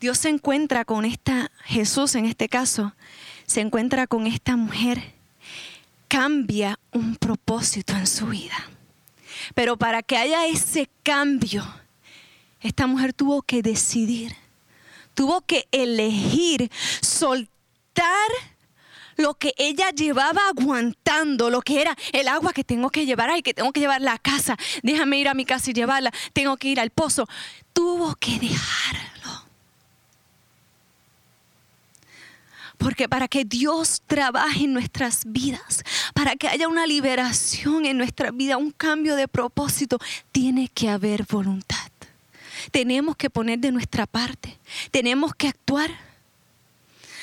Dios 0.00 0.18
se 0.18 0.28
encuentra 0.28 0.84
con 0.84 1.04
esta, 1.04 1.50
Jesús 1.64 2.14
en 2.14 2.26
este 2.26 2.48
caso, 2.48 2.94
se 3.46 3.60
encuentra 3.60 4.06
con 4.06 4.26
esta 4.26 4.56
mujer, 4.56 5.14
cambia 6.08 6.78
un 6.92 7.16
propósito 7.16 7.94
en 7.94 8.06
su 8.06 8.26
vida. 8.26 8.73
Pero 9.54 9.76
para 9.76 10.02
que 10.02 10.16
haya 10.16 10.46
ese 10.46 10.88
cambio, 11.02 11.64
esta 12.60 12.86
mujer 12.86 13.12
tuvo 13.12 13.42
que 13.42 13.62
decidir, 13.62 14.34
tuvo 15.14 15.42
que 15.42 15.68
elegir 15.70 16.70
soltar 17.00 18.30
lo 19.16 19.34
que 19.34 19.54
ella 19.56 19.90
llevaba 19.90 20.40
aguantando, 20.48 21.50
lo 21.50 21.62
que 21.62 21.80
era 21.80 21.96
el 22.12 22.28
agua 22.28 22.52
que 22.52 22.64
tengo 22.64 22.90
que 22.90 23.06
llevar, 23.06 23.30
ay, 23.30 23.42
que 23.42 23.54
tengo 23.54 23.72
que 23.72 23.80
llevar 23.80 24.00
la 24.00 24.18
casa, 24.18 24.56
déjame 24.82 25.18
ir 25.18 25.28
a 25.28 25.34
mi 25.34 25.44
casa 25.44 25.70
y 25.70 25.74
llevarla, 25.74 26.12
tengo 26.32 26.56
que 26.56 26.68
ir 26.68 26.80
al 26.80 26.90
pozo. 26.90 27.28
Tuvo 27.72 28.14
que 28.16 28.38
dejarlo. 28.38 29.43
Porque 32.84 33.08
para 33.08 33.28
que 33.28 33.46
Dios 33.46 34.02
trabaje 34.06 34.64
en 34.64 34.74
nuestras 34.74 35.22
vidas, 35.24 35.82
para 36.12 36.36
que 36.36 36.48
haya 36.48 36.68
una 36.68 36.86
liberación 36.86 37.86
en 37.86 37.96
nuestra 37.96 38.30
vida, 38.30 38.58
un 38.58 38.72
cambio 38.72 39.16
de 39.16 39.26
propósito, 39.26 39.98
tiene 40.32 40.68
que 40.68 40.90
haber 40.90 41.24
voluntad. 41.24 41.90
Tenemos 42.72 43.16
que 43.16 43.30
poner 43.30 43.58
de 43.58 43.72
nuestra 43.72 44.04
parte, 44.06 44.58
tenemos 44.90 45.34
que 45.34 45.48
actuar. 45.48 45.98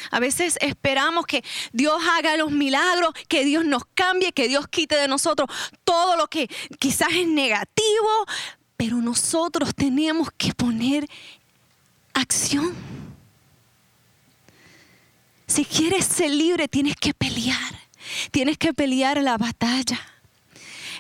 A 0.10 0.20
veces 0.20 0.58
esperamos 0.62 1.27
que 1.27 1.44
Dios 1.72 2.01
haga 2.18 2.38
los 2.38 2.50
milagros, 2.50 3.13
que 3.27 3.46
Dios 3.46 3.63
nos 3.63 3.84
cambie, 3.94 4.32
que 4.32 4.48
Dios 4.48 4.68
quite 4.68 4.96
de 4.96 5.08
nosotros 5.08 5.48
todo 5.84 6.18
lo 6.18 6.25
que 6.25 6.48
quizás 6.80 7.10
es 7.12 7.27
negativo, 7.27 8.25
pero 8.77 8.98
nosotros 8.98 9.75
tenemos 9.75 10.30
que 10.36 10.56
poner 10.56 11.08
acción. 12.15 13.00
Si 15.51 15.65
quieres 15.65 16.05
ser 16.05 16.31
libre, 16.31 16.70
tienes 16.70 16.96
que 16.96 17.13
pelear. 17.13 17.75
Tienes 18.31 18.58
que 18.58 18.74
pelear 18.74 19.22
la 19.22 19.38
batalla. 19.38 20.00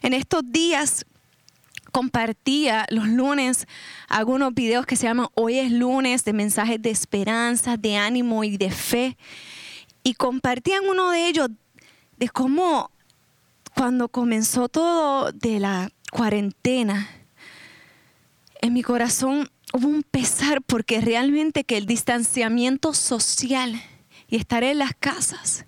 En 0.01 0.13
estos 0.13 0.41
días 0.45 1.05
compartía 1.93 2.85
los 2.89 3.07
lunes 3.07 3.65
algunos 4.09 4.53
videos 4.53 4.85
que 4.85 4.97
se 4.97 5.07
llaman 5.07 5.27
Hoy 5.35 5.57
es 5.57 5.71
lunes, 5.71 6.25
de 6.25 6.33
mensajes 6.33 6.81
de 6.81 6.89
esperanza, 6.89 7.77
de 7.77 7.95
ánimo 7.95 8.43
y 8.43 8.57
de 8.57 8.71
fe. 8.71 9.17
Y 10.03 10.15
compartían 10.15 10.83
uno 10.85 11.11
de 11.11 11.29
ellos 11.29 11.47
de 12.17 12.27
cómo 12.27 12.91
cuando 13.73 14.09
comenzó 14.09 14.67
todo 14.67 15.31
de 15.31 15.61
la 15.61 15.93
cuarentena, 16.11 17.07
en 18.59 18.73
mi 18.73 18.83
corazón 18.83 19.49
hubo 19.71 19.87
un 19.87 20.03
pesar 20.03 20.61
porque 20.61 20.99
realmente 20.99 21.63
que 21.63 21.77
el 21.77 21.85
distanciamiento 21.85 22.93
social 22.93 23.81
y 24.31 24.37
estar 24.37 24.63
en 24.63 24.79
las 24.79 24.95
casas 24.99 25.65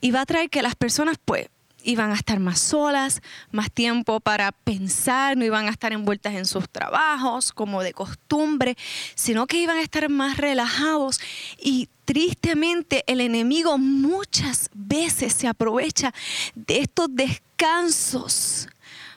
iba 0.00 0.20
a 0.20 0.26
traer 0.26 0.50
que 0.50 0.62
las 0.62 0.74
personas 0.74 1.16
pues 1.24 1.48
iban 1.82 2.10
a 2.10 2.14
estar 2.14 2.38
más 2.40 2.58
solas, 2.58 3.22
más 3.52 3.70
tiempo 3.70 4.20
para 4.20 4.52
pensar, 4.52 5.36
no 5.36 5.44
iban 5.44 5.66
a 5.66 5.70
estar 5.70 5.92
envueltas 5.92 6.34
en 6.34 6.46
sus 6.46 6.68
trabajos 6.68 7.52
como 7.52 7.82
de 7.82 7.92
costumbre, 7.92 8.76
sino 9.14 9.46
que 9.46 9.58
iban 9.58 9.78
a 9.78 9.82
estar 9.82 10.08
más 10.08 10.36
relajados 10.36 11.20
y 11.58 11.88
tristemente 12.04 13.04
el 13.06 13.20
enemigo 13.20 13.78
muchas 13.78 14.70
veces 14.74 15.32
se 15.32 15.46
aprovecha 15.46 16.12
de 16.54 16.80
estos 16.80 17.08
descansos 17.10 18.68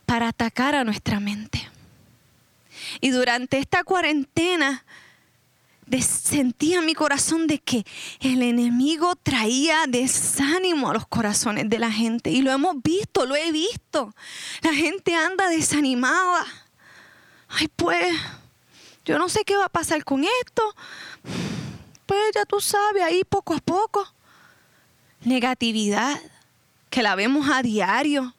para 0.05 0.29
atacar 0.29 0.75
a 0.75 0.83
nuestra 0.83 1.19
mente. 1.19 1.69
Y 3.01 3.09
durante 3.09 3.59
esta 3.59 3.83
cuarentena 3.83 4.85
sentía 6.01 6.81
mi 6.81 6.93
corazón 6.93 7.47
de 7.47 7.59
que 7.59 7.85
el 8.19 8.41
enemigo 8.41 9.15
traía 9.15 9.85
desánimo 9.87 10.89
a 10.89 10.93
los 10.93 11.07
corazones 11.07 11.69
de 11.69 11.79
la 11.79 11.91
gente. 11.91 12.29
Y 12.29 12.41
lo 12.41 12.51
hemos 12.51 12.81
visto, 12.81 13.25
lo 13.25 13.35
he 13.35 13.51
visto. 13.51 14.13
La 14.61 14.73
gente 14.73 15.15
anda 15.15 15.49
desanimada. 15.49 16.45
Ay, 17.49 17.69
pues, 17.75 18.15
yo 19.05 19.17
no 19.17 19.29
sé 19.29 19.43
qué 19.45 19.55
va 19.55 19.65
a 19.65 19.69
pasar 19.69 20.03
con 20.03 20.23
esto. 20.23 20.75
Pues 22.05 22.21
ya 22.35 22.45
tú 22.45 22.59
sabes, 22.59 23.03
ahí 23.03 23.23
poco 23.23 23.53
a 23.53 23.59
poco. 23.59 24.05
Negatividad, 25.21 26.19
que 26.89 27.01
la 27.01 27.15
vemos 27.15 27.49
a 27.49 27.61
diario 27.61 28.36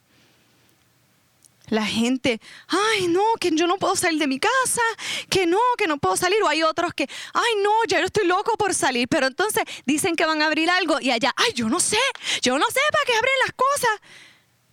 la 1.70 1.86
gente, 1.86 2.40
ay 2.68 3.08
no, 3.08 3.22
que 3.40 3.50
yo 3.52 3.66
no 3.66 3.76
puedo 3.76 3.96
salir 3.96 4.18
de 4.18 4.26
mi 4.26 4.38
casa, 4.38 4.82
que 5.28 5.46
no, 5.46 5.60
que 5.76 5.86
no 5.86 5.98
puedo 5.98 6.16
salir. 6.16 6.42
O 6.42 6.48
hay 6.48 6.62
otros 6.62 6.94
que, 6.94 7.08
ay 7.34 7.62
no, 7.62 7.70
ya 7.86 8.00
yo 8.00 8.06
estoy 8.06 8.26
loco 8.26 8.56
por 8.56 8.74
salir. 8.74 9.08
Pero 9.08 9.26
entonces 9.26 9.62
dicen 9.84 10.16
que 10.16 10.26
van 10.26 10.42
a 10.42 10.46
abrir 10.46 10.70
algo 10.70 11.00
y 11.00 11.10
allá, 11.10 11.32
ay 11.36 11.52
yo 11.54 11.68
no 11.68 11.80
sé, 11.80 11.98
yo 12.42 12.58
no 12.58 12.66
sé 12.66 12.80
para 12.92 13.04
qué 13.06 13.14
abren 13.14 13.34
las 13.44 13.54
cosas. 13.54 14.00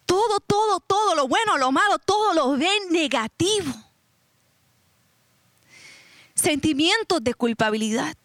Todo, 0.06 0.40
todo, 0.40 0.80
todo, 0.82 1.16
lo 1.16 1.28
bueno, 1.28 1.58
lo 1.58 1.72
malo, 1.72 1.98
todo 2.00 2.34
lo 2.34 2.52
ven 2.58 2.90
negativo. 2.92 3.74
Sentimientos 6.36 7.24
de 7.24 7.34
culpabilidad. 7.34 8.16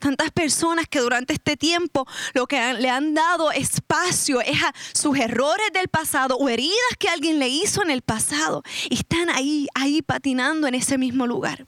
Tantas 0.00 0.30
personas 0.30 0.88
que 0.88 0.98
durante 0.98 1.34
este 1.34 1.58
tiempo 1.58 2.06
lo 2.32 2.46
que 2.46 2.72
le 2.72 2.88
han 2.88 3.12
dado 3.12 3.52
espacio 3.52 4.40
es 4.40 4.62
a 4.62 4.74
sus 4.94 5.18
errores 5.18 5.66
del 5.74 5.88
pasado 5.88 6.36
o 6.36 6.48
heridas 6.48 6.96
que 6.98 7.08
alguien 7.08 7.38
le 7.38 7.48
hizo 7.48 7.82
en 7.82 7.90
el 7.90 8.00
pasado 8.00 8.62
están 8.88 9.28
ahí, 9.28 9.68
ahí 9.74 10.00
patinando 10.00 10.66
en 10.66 10.74
ese 10.74 10.96
mismo 10.96 11.26
lugar. 11.26 11.66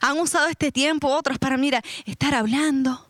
Han 0.00 0.18
usado 0.18 0.48
este 0.48 0.72
tiempo 0.72 1.08
otros 1.08 1.38
para, 1.38 1.58
mira, 1.58 1.82
estar 2.06 2.34
hablando, 2.34 3.06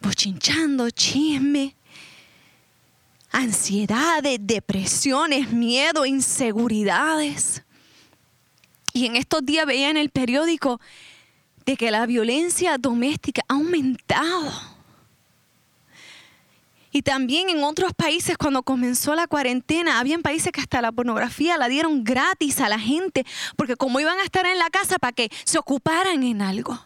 bochinchando, 0.00 0.90
chisme, 0.90 1.74
ansiedades, 3.32 4.38
depresiones, 4.40 5.50
miedo, 5.50 6.06
inseguridades. 6.06 7.64
Y 8.92 9.06
en 9.06 9.16
estos 9.16 9.44
días 9.44 9.66
veía 9.66 9.90
en 9.90 9.96
el 9.96 10.10
periódico 10.10 10.80
de 11.64 11.76
que 11.76 11.90
la 11.90 12.06
violencia 12.06 12.78
doméstica 12.78 13.42
ha 13.48 13.54
aumentado. 13.54 14.72
Y 16.94 17.00
también 17.00 17.48
en 17.48 17.64
otros 17.64 17.94
países, 17.94 18.36
cuando 18.36 18.62
comenzó 18.62 19.14
la 19.14 19.26
cuarentena, 19.26 19.98
habían 19.98 20.20
países 20.20 20.52
que 20.52 20.60
hasta 20.60 20.82
la 20.82 20.92
pornografía 20.92 21.56
la 21.56 21.68
dieron 21.68 22.04
gratis 22.04 22.60
a 22.60 22.68
la 22.68 22.78
gente, 22.78 23.24
porque 23.56 23.76
como 23.76 23.98
iban 23.98 24.18
a 24.18 24.24
estar 24.24 24.44
en 24.44 24.58
la 24.58 24.68
casa 24.68 24.98
para 24.98 25.12
que 25.12 25.30
se 25.44 25.58
ocuparan 25.58 26.22
en 26.22 26.42
algo. 26.42 26.78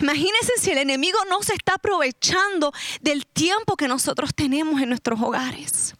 Imagínense 0.00 0.52
si 0.58 0.70
el 0.70 0.78
enemigo 0.78 1.18
no 1.28 1.42
se 1.42 1.52
está 1.52 1.74
aprovechando 1.74 2.72
del 3.02 3.26
tiempo 3.26 3.76
que 3.76 3.86
nosotros 3.86 4.30
tenemos 4.34 4.80
en 4.80 4.88
nuestros 4.88 5.20
hogares. 5.20 5.94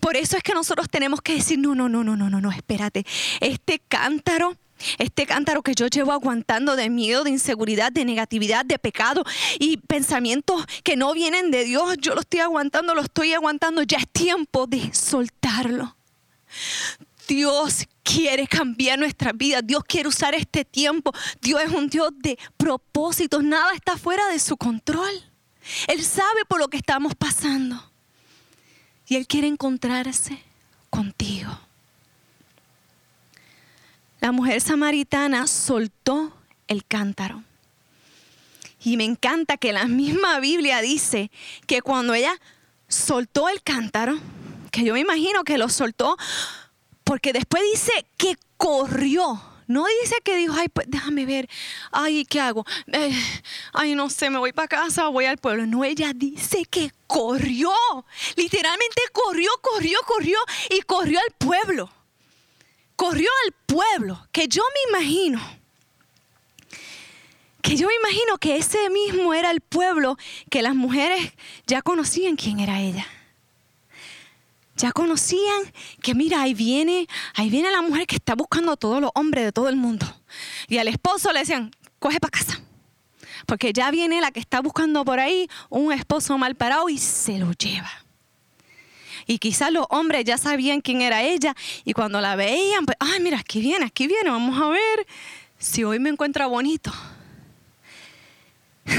Por 0.00 0.16
eso 0.16 0.36
es 0.36 0.42
que 0.42 0.52
nosotros 0.52 0.88
tenemos 0.88 1.20
que 1.22 1.34
decir, 1.34 1.60
no, 1.60 1.76
no, 1.76 1.88
no, 1.88 2.02
no, 2.02 2.16
no, 2.16 2.28
no, 2.28 2.40
no, 2.40 2.50
espérate. 2.50 3.06
Este 3.40 3.80
cántaro 3.88 4.56
este 4.98 5.26
cántaro 5.26 5.62
que 5.62 5.74
yo 5.74 5.86
llevo 5.86 6.12
aguantando 6.12 6.76
de 6.76 6.90
miedo, 6.90 7.24
de 7.24 7.30
inseguridad, 7.30 7.92
de 7.92 8.04
negatividad, 8.04 8.64
de 8.64 8.78
pecado 8.78 9.24
y 9.58 9.76
pensamientos 9.78 10.64
que 10.84 10.96
no 10.96 11.12
vienen 11.12 11.50
de 11.50 11.64
Dios, 11.64 11.96
yo 11.98 12.14
lo 12.14 12.20
estoy 12.20 12.40
aguantando, 12.40 12.94
lo 12.94 13.02
estoy 13.02 13.32
aguantando, 13.32 13.82
ya 13.82 13.98
es 13.98 14.08
tiempo 14.08 14.66
de 14.66 14.92
soltarlo. 14.94 15.96
Dios 17.28 17.86
quiere 18.02 18.46
cambiar 18.48 18.98
nuestra 18.98 19.32
vida, 19.32 19.62
Dios 19.62 19.84
quiere 19.84 20.08
usar 20.08 20.34
este 20.34 20.64
tiempo, 20.64 21.12
Dios 21.40 21.60
es 21.62 21.70
un 21.70 21.88
Dios 21.88 22.10
de 22.18 22.38
propósitos, 22.56 23.44
nada 23.44 23.72
está 23.74 23.96
fuera 23.96 24.26
de 24.28 24.38
su 24.40 24.56
control. 24.56 25.24
Él 25.86 26.02
sabe 26.04 26.44
por 26.48 26.58
lo 26.58 26.68
que 26.68 26.76
estamos 26.76 27.14
pasando 27.14 27.90
y 29.06 29.16
Él 29.16 29.26
quiere 29.26 29.46
encontrarse 29.46 30.42
contigo 30.88 31.69
la 34.20 34.32
mujer 34.32 34.60
samaritana 34.60 35.46
soltó 35.46 36.36
el 36.68 36.84
cántaro. 36.84 37.42
Y 38.82 38.96
me 38.96 39.04
encanta 39.04 39.56
que 39.56 39.72
la 39.72 39.84
misma 39.86 40.40
Biblia 40.40 40.80
dice 40.80 41.30
que 41.66 41.82
cuando 41.82 42.14
ella 42.14 42.38
soltó 42.88 43.48
el 43.48 43.62
cántaro, 43.62 44.18
que 44.70 44.84
yo 44.84 44.94
me 44.94 45.00
imagino 45.00 45.44
que 45.44 45.58
lo 45.58 45.68
soltó, 45.68 46.16
porque 47.04 47.32
después 47.32 47.62
dice 47.72 47.92
que 48.16 48.36
corrió. 48.56 49.42
No 49.66 49.84
dice 50.02 50.16
que 50.24 50.36
dijo, 50.36 50.54
ay, 50.58 50.68
pues 50.68 50.88
déjame 50.90 51.26
ver, 51.26 51.48
ay, 51.92 52.24
¿qué 52.24 52.40
hago? 52.40 52.66
Eh, 52.92 53.14
ay, 53.72 53.94
no 53.94 54.10
sé, 54.10 54.28
me 54.28 54.38
voy 54.38 54.52
para 54.52 54.66
casa, 54.66 55.06
voy 55.06 55.26
al 55.26 55.38
pueblo. 55.38 55.64
No, 55.64 55.84
ella 55.84 56.12
dice 56.12 56.64
que 56.64 56.90
corrió, 57.06 57.72
literalmente 58.34 59.00
corrió, 59.12 59.48
corrió, 59.60 60.00
corrió 60.06 60.38
y 60.70 60.80
corrió 60.82 61.20
al 61.20 61.32
pueblo 61.38 61.88
corrió 63.00 63.30
al 63.46 63.52
pueblo, 63.64 64.28
que 64.30 64.46
yo 64.46 64.62
me 64.74 64.98
imagino, 64.98 65.40
que 67.62 67.74
yo 67.74 67.86
me 67.86 67.94
imagino 67.94 68.36
que 68.36 68.58
ese 68.58 68.90
mismo 68.90 69.32
era 69.32 69.50
el 69.50 69.62
pueblo 69.62 70.18
que 70.50 70.60
las 70.60 70.74
mujeres 70.74 71.32
ya 71.66 71.80
conocían 71.80 72.36
quién 72.36 72.60
era 72.60 72.78
ella. 72.78 73.06
Ya 74.76 74.92
conocían 74.92 75.72
que 76.02 76.14
mira, 76.14 76.42
ahí 76.42 76.52
viene, 76.52 77.06
ahí 77.34 77.48
viene 77.48 77.70
la 77.70 77.80
mujer 77.80 78.06
que 78.06 78.16
está 78.16 78.34
buscando 78.34 78.72
a 78.72 78.76
todos 78.76 79.00
los 79.00 79.10
hombres 79.14 79.46
de 79.46 79.52
todo 79.52 79.70
el 79.70 79.76
mundo. 79.76 80.04
Y 80.68 80.76
al 80.76 80.88
esposo 80.88 81.32
le 81.32 81.38
decían, 81.38 81.70
coge 81.98 82.20
para 82.20 82.32
casa. 82.32 82.60
Porque 83.46 83.72
ya 83.72 83.90
viene 83.90 84.20
la 84.20 84.30
que 84.30 84.40
está 84.40 84.60
buscando 84.60 85.06
por 85.06 85.20
ahí 85.20 85.48
un 85.70 85.90
esposo 85.90 86.36
mal 86.36 86.54
parado 86.54 86.90
y 86.90 86.98
se 86.98 87.38
lo 87.38 87.52
lleva. 87.52 88.09
Y 89.26 89.38
quizás 89.38 89.72
los 89.72 89.86
hombres 89.90 90.24
ya 90.24 90.38
sabían 90.38 90.80
quién 90.80 91.02
era 91.02 91.22
ella 91.22 91.54
y 91.84 91.92
cuando 91.92 92.20
la 92.20 92.36
veían, 92.36 92.86
pues, 92.86 92.96
ay, 93.00 93.20
mira, 93.20 93.38
aquí 93.38 93.60
viene, 93.60 93.84
aquí 93.86 94.06
viene, 94.06 94.30
vamos 94.30 94.60
a 94.60 94.68
ver 94.68 95.06
si 95.58 95.84
hoy 95.84 95.98
me 95.98 96.10
encuentra 96.10 96.46
bonito. 96.46 96.92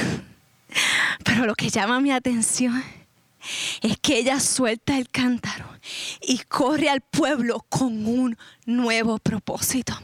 Pero 1.23 1.45
lo 1.45 1.55
que 1.55 1.69
llama 1.69 1.99
mi 1.99 2.11
atención 2.11 3.00
es 3.81 3.97
que 3.99 4.17
ella 4.17 4.39
suelta 4.39 4.97
el 4.97 5.09
cántaro 5.09 5.65
y 6.21 6.39
corre 6.39 6.89
al 6.89 7.01
pueblo 7.01 7.65
con 7.69 8.05
un 8.05 8.37
nuevo 8.65 9.17
propósito. 9.17 9.99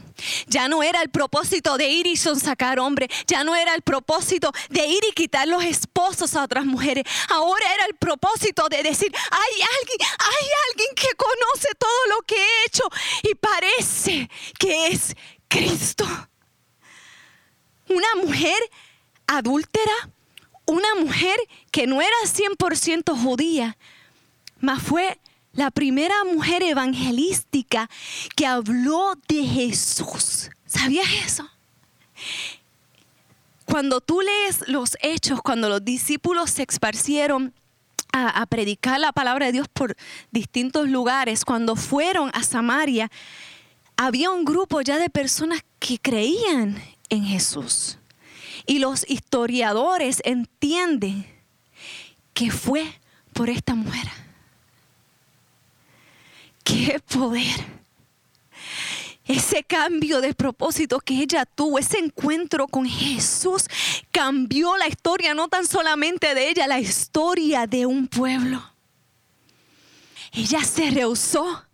Ya 0.46 0.68
no 0.68 0.82
era 0.82 1.00
el 1.02 1.10
propósito 1.10 1.78
de 1.78 1.88
ir 1.88 2.06
y 2.06 2.16
sacar 2.16 2.80
hombre, 2.80 3.08
ya 3.26 3.44
no 3.44 3.54
era 3.54 3.74
el 3.74 3.82
propósito 3.82 4.50
de 4.68 4.86
ir 4.86 5.00
y 5.08 5.12
quitar 5.12 5.46
los 5.46 5.64
esposos 5.64 6.34
a 6.34 6.42
otras 6.42 6.64
mujeres. 6.64 7.04
Ahora 7.28 7.72
era 7.74 7.86
el 7.86 7.94
propósito 7.94 8.68
de 8.68 8.82
decir, 8.82 9.12
hay 9.14 9.62
alguien, 9.78 10.08
hay 10.18 10.48
alguien 10.70 10.94
que 10.96 11.14
conoce 11.16 11.68
todo 11.78 12.16
lo 12.16 12.22
que 12.22 12.36
he 12.36 12.66
hecho 12.66 12.82
y 13.22 13.34
parece 13.34 14.28
que 14.58 14.88
es 14.88 15.14
Cristo. 15.48 16.06
Una 17.88 18.14
mujer 18.16 18.58
adúltera, 19.26 20.10
una 20.68 20.94
mujer 20.96 21.36
que 21.70 21.86
no 21.86 22.00
era 22.02 22.16
100% 22.24 23.20
judía, 23.20 23.76
mas 24.60 24.82
fue 24.82 25.18
la 25.52 25.70
primera 25.70 26.14
mujer 26.24 26.62
evangelística 26.62 27.88
que 28.36 28.46
habló 28.46 29.14
de 29.28 29.44
Jesús. 29.44 30.50
¿Sabías 30.66 31.08
eso? 31.24 31.48
Cuando 33.64 34.00
tú 34.00 34.20
lees 34.20 34.68
los 34.68 34.96
hechos, 35.00 35.40
cuando 35.42 35.68
los 35.68 35.84
discípulos 35.84 36.50
se 36.50 36.64
esparcieron 36.68 37.54
a, 38.12 38.28
a, 38.28 38.46
predicar 38.46 39.00
la 39.00 39.12
palabra 39.12 39.46
de 39.46 39.52
Dios 39.52 39.68
por 39.68 39.96
distintos 40.30 40.88
lugares, 40.88 41.44
cuando 41.44 41.76
fueron 41.76 42.30
a 42.34 42.42
Samaria, 42.42 43.10
había 43.96 44.30
un 44.30 44.44
grupo 44.44 44.80
ya 44.82 44.98
de 44.98 45.10
personas 45.10 45.64
que 45.78 45.98
creían 45.98 46.82
en 47.08 47.24
Jesús. 47.24 47.97
Y 48.68 48.80
los 48.80 49.08
historiadores 49.08 50.20
entienden 50.26 51.26
que 52.34 52.50
fue 52.50 52.84
por 53.32 53.48
esta 53.48 53.74
mujer. 53.74 54.06
¡Qué 56.62 57.00
poder! 57.00 57.78
Ese 59.24 59.64
cambio 59.64 60.20
de 60.20 60.34
propósito 60.34 61.00
que 61.00 61.14
ella 61.14 61.46
tuvo, 61.46 61.78
ese 61.78 61.98
encuentro 61.98 62.68
con 62.68 62.84
Jesús, 62.84 63.64
cambió 64.10 64.76
la 64.76 64.86
historia, 64.86 65.32
no 65.32 65.48
tan 65.48 65.66
solamente 65.66 66.34
de 66.34 66.50
ella, 66.50 66.66
la 66.66 66.78
historia 66.78 67.66
de 67.66 67.86
un 67.86 68.06
pueblo. 68.06 68.62
Ella 70.32 70.62
se 70.62 70.90
rehusó 70.90 71.64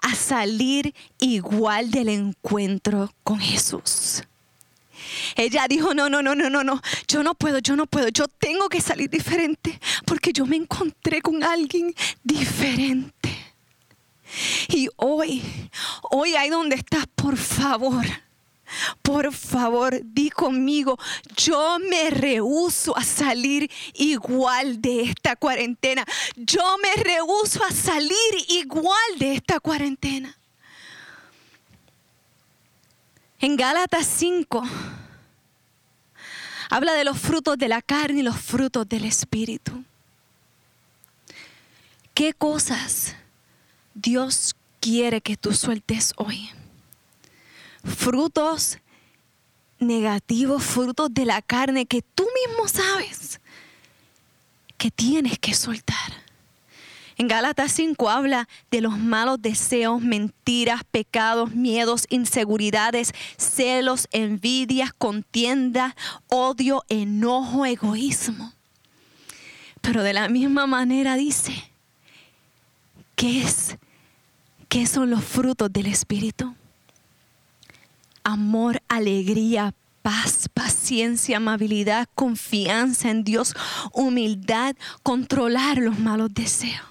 a 0.00 0.14
salir 0.14 0.94
igual 1.18 1.90
del 1.90 2.08
encuentro 2.08 3.12
con 3.22 3.38
Jesús. 3.38 4.22
Ella 5.36 5.66
dijo, 5.68 5.94
no, 5.94 6.08
no, 6.08 6.22
no, 6.22 6.34
no, 6.34 6.50
no, 6.50 6.64
no, 6.64 6.80
yo 7.08 7.22
no 7.22 7.34
puedo, 7.34 7.58
yo 7.58 7.76
no 7.76 7.86
puedo, 7.86 8.08
yo 8.08 8.28
tengo 8.28 8.68
que 8.68 8.80
salir 8.80 9.10
diferente 9.10 9.78
porque 10.04 10.32
yo 10.32 10.46
me 10.46 10.56
encontré 10.56 11.20
con 11.22 11.42
alguien 11.42 11.94
diferente. 12.22 13.30
Y 14.68 14.88
hoy, 14.96 15.42
hoy 16.10 16.34
ahí 16.34 16.50
donde 16.50 16.76
estás, 16.76 17.06
por 17.14 17.36
favor, 17.36 18.06
por 19.02 19.32
favor, 19.32 20.00
di 20.04 20.30
conmigo, 20.30 20.98
yo 21.36 21.78
me 21.78 22.10
rehuso 22.10 22.96
a 22.96 23.02
salir 23.02 23.70
igual 23.94 24.80
de 24.80 25.02
esta 25.02 25.36
cuarentena. 25.36 26.04
Yo 26.36 26.62
me 26.78 27.02
rehuso 27.02 27.64
a 27.64 27.72
salir 27.72 28.14
igual 28.48 29.18
de 29.18 29.34
esta 29.34 29.58
cuarentena. 29.58 30.36
En 33.40 33.56
Gálatas 33.56 34.06
5 34.06 34.62
habla 36.70 36.94
de 36.94 37.04
los 37.04 37.18
frutos 37.18 37.58
de 37.58 37.68
la 37.68 37.82
carne 37.82 38.20
y 38.20 38.22
los 38.22 38.40
frutos 38.40 38.88
del 38.88 39.04
espíritu. 39.04 39.84
¿Qué 42.14 42.32
cosas 42.32 43.16
Dios 43.94 44.54
quiere 44.78 45.20
que 45.20 45.36
tú 45.36 45.52
sueltes 45.52 46.14
hoy? 46.16 46.48
Frutos 47.84 48.78
negativos, 49.80 50.62
frutos 50.62 51.12
de 51.12 51.24
la 51.24 51.42
carne 51.42 51.86
que 51.86 52.02
tú 52.02 52.26
mismo 52.46 52.68
sabes 52.68 53.40
que 54.78 54.90
tienes 54.90 55.38
que 55.38 55.54
soltar. 55.54 55.99
En 57.20 57.28
Gálatas 57.28 57.72
5 57.72 58.08
habla 58.08 58.48
de 58.70 58.80
los 58.80 58.96
malos 58.96 59.42
deseos, 59.42 60.00
mentiras, 60.00 60.84
pecados, 60.90 61.54
miedos, 61.54 62.06
inseguridades, 62.08 63.12
celos, 63.36 64.08
envidias, 64.10 64.94
contiendas, 64.94 65.92
odio, 66.28 66.82
enojo, 66.88 67.66
egoísmo. 67.66 68.54
Pero 69.82 70.02
de 70.02 70.14
la 70.14 70.30
misma 70.30 70.66
manera 70.66 71.16
dice, 71.16 71.52
¿qué 73.16 73.42
es? 73.42 73.76
¿Qué 74.70 74.86
son 74.86 75.10
los 75.10 75.22
frutos 75.22 75.70
del 75.70 75.88
Espíritu? 75.88 76.54
Amor, 78.24 78.80
alegría, 78.88 79.74
paz, 80.00 80.48
paciencia, 80.54 81.36
amabilidad, 81.36 82.08
confianza 82.14 83.10
en 83.10 83.24
Dios, 83.24 83.54
humildad, 83.92 84.74
controlar 85.02 85.76
los 85.76 85.98
malos 85.98 86.32
deseos. 86.32 86.90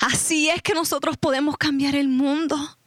Así 0.00 0.48
es 0.48 0.62
que 0.62 0.74
nosotros 0.74 1.16
podemos 1.16 1.56
cambiar 1.56 1.94
el 1.96 2.08
mundo. 2.08 2.78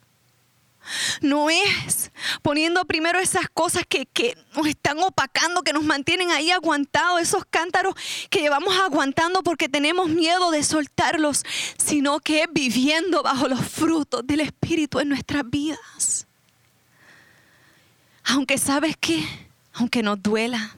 No 1.22 1.50
es 1.50 2.12
poniendo 2.42 2.86
primero 2.86 3.20
esas 3.20 3.48
cosas 3.54 3.84
que, 3.88 4.08
nos 4.56 4.68
están 4.68 5.00
opacando, 5.00 5.62
que 5.62 5.74
nos 5.74 5.84
mantienen 5.84 6.32
ahí 6.32 6.52
aguantados, 6.52 7.22
esos 7.22 7.46
cántaros 7.46 7.94
que 8.30 8.42
llevamos 8.42 8.76
aguantando 8.80 9.44
porque 9.44 9.70
tenemos 9.70 10.10
miedo 10.10 10.52
de 10.52 10.64
soltarlos, 10.64 11.44
sino 11.78 12.20
que 12.20 12.42
es 12.42 12.48
viviendo 12.52 13.22
bajo 13.24 13.48
los 13.48 13.62
frutos 13.62 14.26
del 14.26 14.42
Espíritu 14.42 15.00
en 15.00 15.10
nuestras 15.10 15.44
vidas. 15.50 16.28
Aunque 18.24 18.58
sabes 18.58 18.98
que, 18.98 19.24
aunque 19.74 20.04
nos 20.04 20.22
duela, 20.22 20.76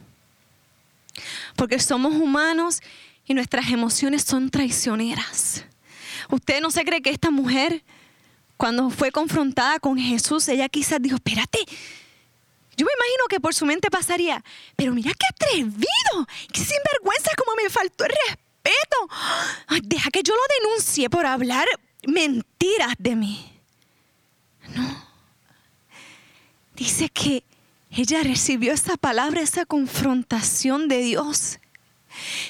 porque 1.56 1.80
somos 1.80 2.13
humanos 2.13 2.82
y 3.26 3.34
nuestras 3.34 3.69
emociones 3.69 4.24
son 4.24 4.50
traicioneras. 4.50 5.65
Usted 6.34 6.62
no 6.62 6.72
se 6.72 6.84
cree 6.84 7.04
que 7.04 7.12
esta 7.12 7.30
mujer, 7.30 7.84
cuando 8.58 8.89
fue 8.89 9.12
confrontada 9.12 9.80
con 9.80 10.00
Jesús, 10.00 10.48
ella 10.48 10.67
quizás 10.67 11.00
dijo, 11.00 11.17
espérate, 11.17 11.60
yo 12.76 12.88
me 12.88 12.91
imagino 12.91 13.26
que 13.30 13.39
por 13.39 13.54
su 13.54 13.67
mente 13.67 13.91
pasaría, 13.91 14.43
pero 14.76 14.96
mira 14.96 15.12
qué 15.12 15.28
atrevido, 15.30 16.28
qué 16.52 16.60
sinvergüenza, 16.60 17.30
como 17.38 17.56
me 17.56 17.69
faltó 17.69 18.06
el 18.06 18.13
respeto. 18.28 19.84
deja 19.84 20.10
que 20.10 20.24
yo 20.24 20.34
lo 20.34 20.41
denuncie 20.60 21.08
por 21.08 21.28
hablar 21.28 21.67
mentiras 22.08 22.96
de 22.98 23.15
mí. 23.15 23.62
No. 24.76 25.08
Dice 26.76 27.10
que 27.10 27.43
ella 27.91 28.24
recibió 28.24 28.74
esa 28.74 28.98
palabra, 28.98 29.41
esa 29.41 29.67
confrontación 29.67 30.88
de 30.88 30.98
Dios. 30.98 31.60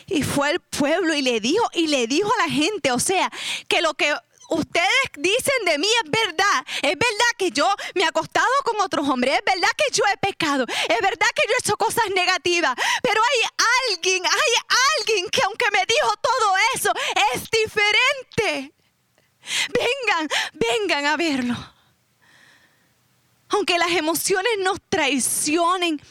Y 0.08 0.24
fue 0.24 0.50
al 0.50 0.60
pueblo 0.60 1.14
y 1.14 1.22
le 1.22 1.40
dijo, 1.40 1.66
y 1.74 1.88
le 1.88 2.08
dijo 2.08 2.32
a 2.40 2.44
la 2.44 2.52
gente, 2.52 2.92
o 2.92 3.00
sea, 3.00 3.32
que 3.68 3.82
lo 3.82 3.94
que 3.94 4.14
ustedes 4.50 5.10
dicen 5.18 5.66
de 5.66 5.78
mí 5.78 5.88
es 6.04 6.10
verdad. 6.10 6.66
Es 6.82 6.94
verdad 6.94 7.32
que 7.38 7.52
yo 7.52 7.68
me 7.96 8.02
he 8.02 8.06
acostado 8.06 8.48
con 8.64 8.80
otros 8.82 9.08
hombres. 9.08 9.36
Es 9.36 9.46
verdad 9.46 9.70
que 9.78 9.94
yo 9.94 10.04
he 10.12 10.18
pecado. 10.18 10.66
Es 10.68 11.00
verdad 11.02 11.28
que 11.36 11.44
yo 11.48 11.54
he 11.56 11.60
hecho 11.60 11.78
cosas 11.78 12.06
negativas. 12.14 12.76
Pero 13.02 13.22
hay 13.22 13.50
alguien, 13.90 14.24
hay 14.26 14.78
alguien 15.00 15.30
que 15.30 15.42
aunque 15.44 15.66
me 15.72 15.86
dijo 15.86 16.14
todo 16.22 16.54
eso, 16.76 16.92
es 17.34 17.50
diferente. 17.50 18.74
Vengan, 19.68 20.30
vengan 20.54 21.06
a 21.06 21.18
verlo. 21.18 21.74
Aunque 23.50 23.78
las 23.78 23.92
emociones 23.92 24.52
nos 24.60 24.80
traicionen, 24.90 26.02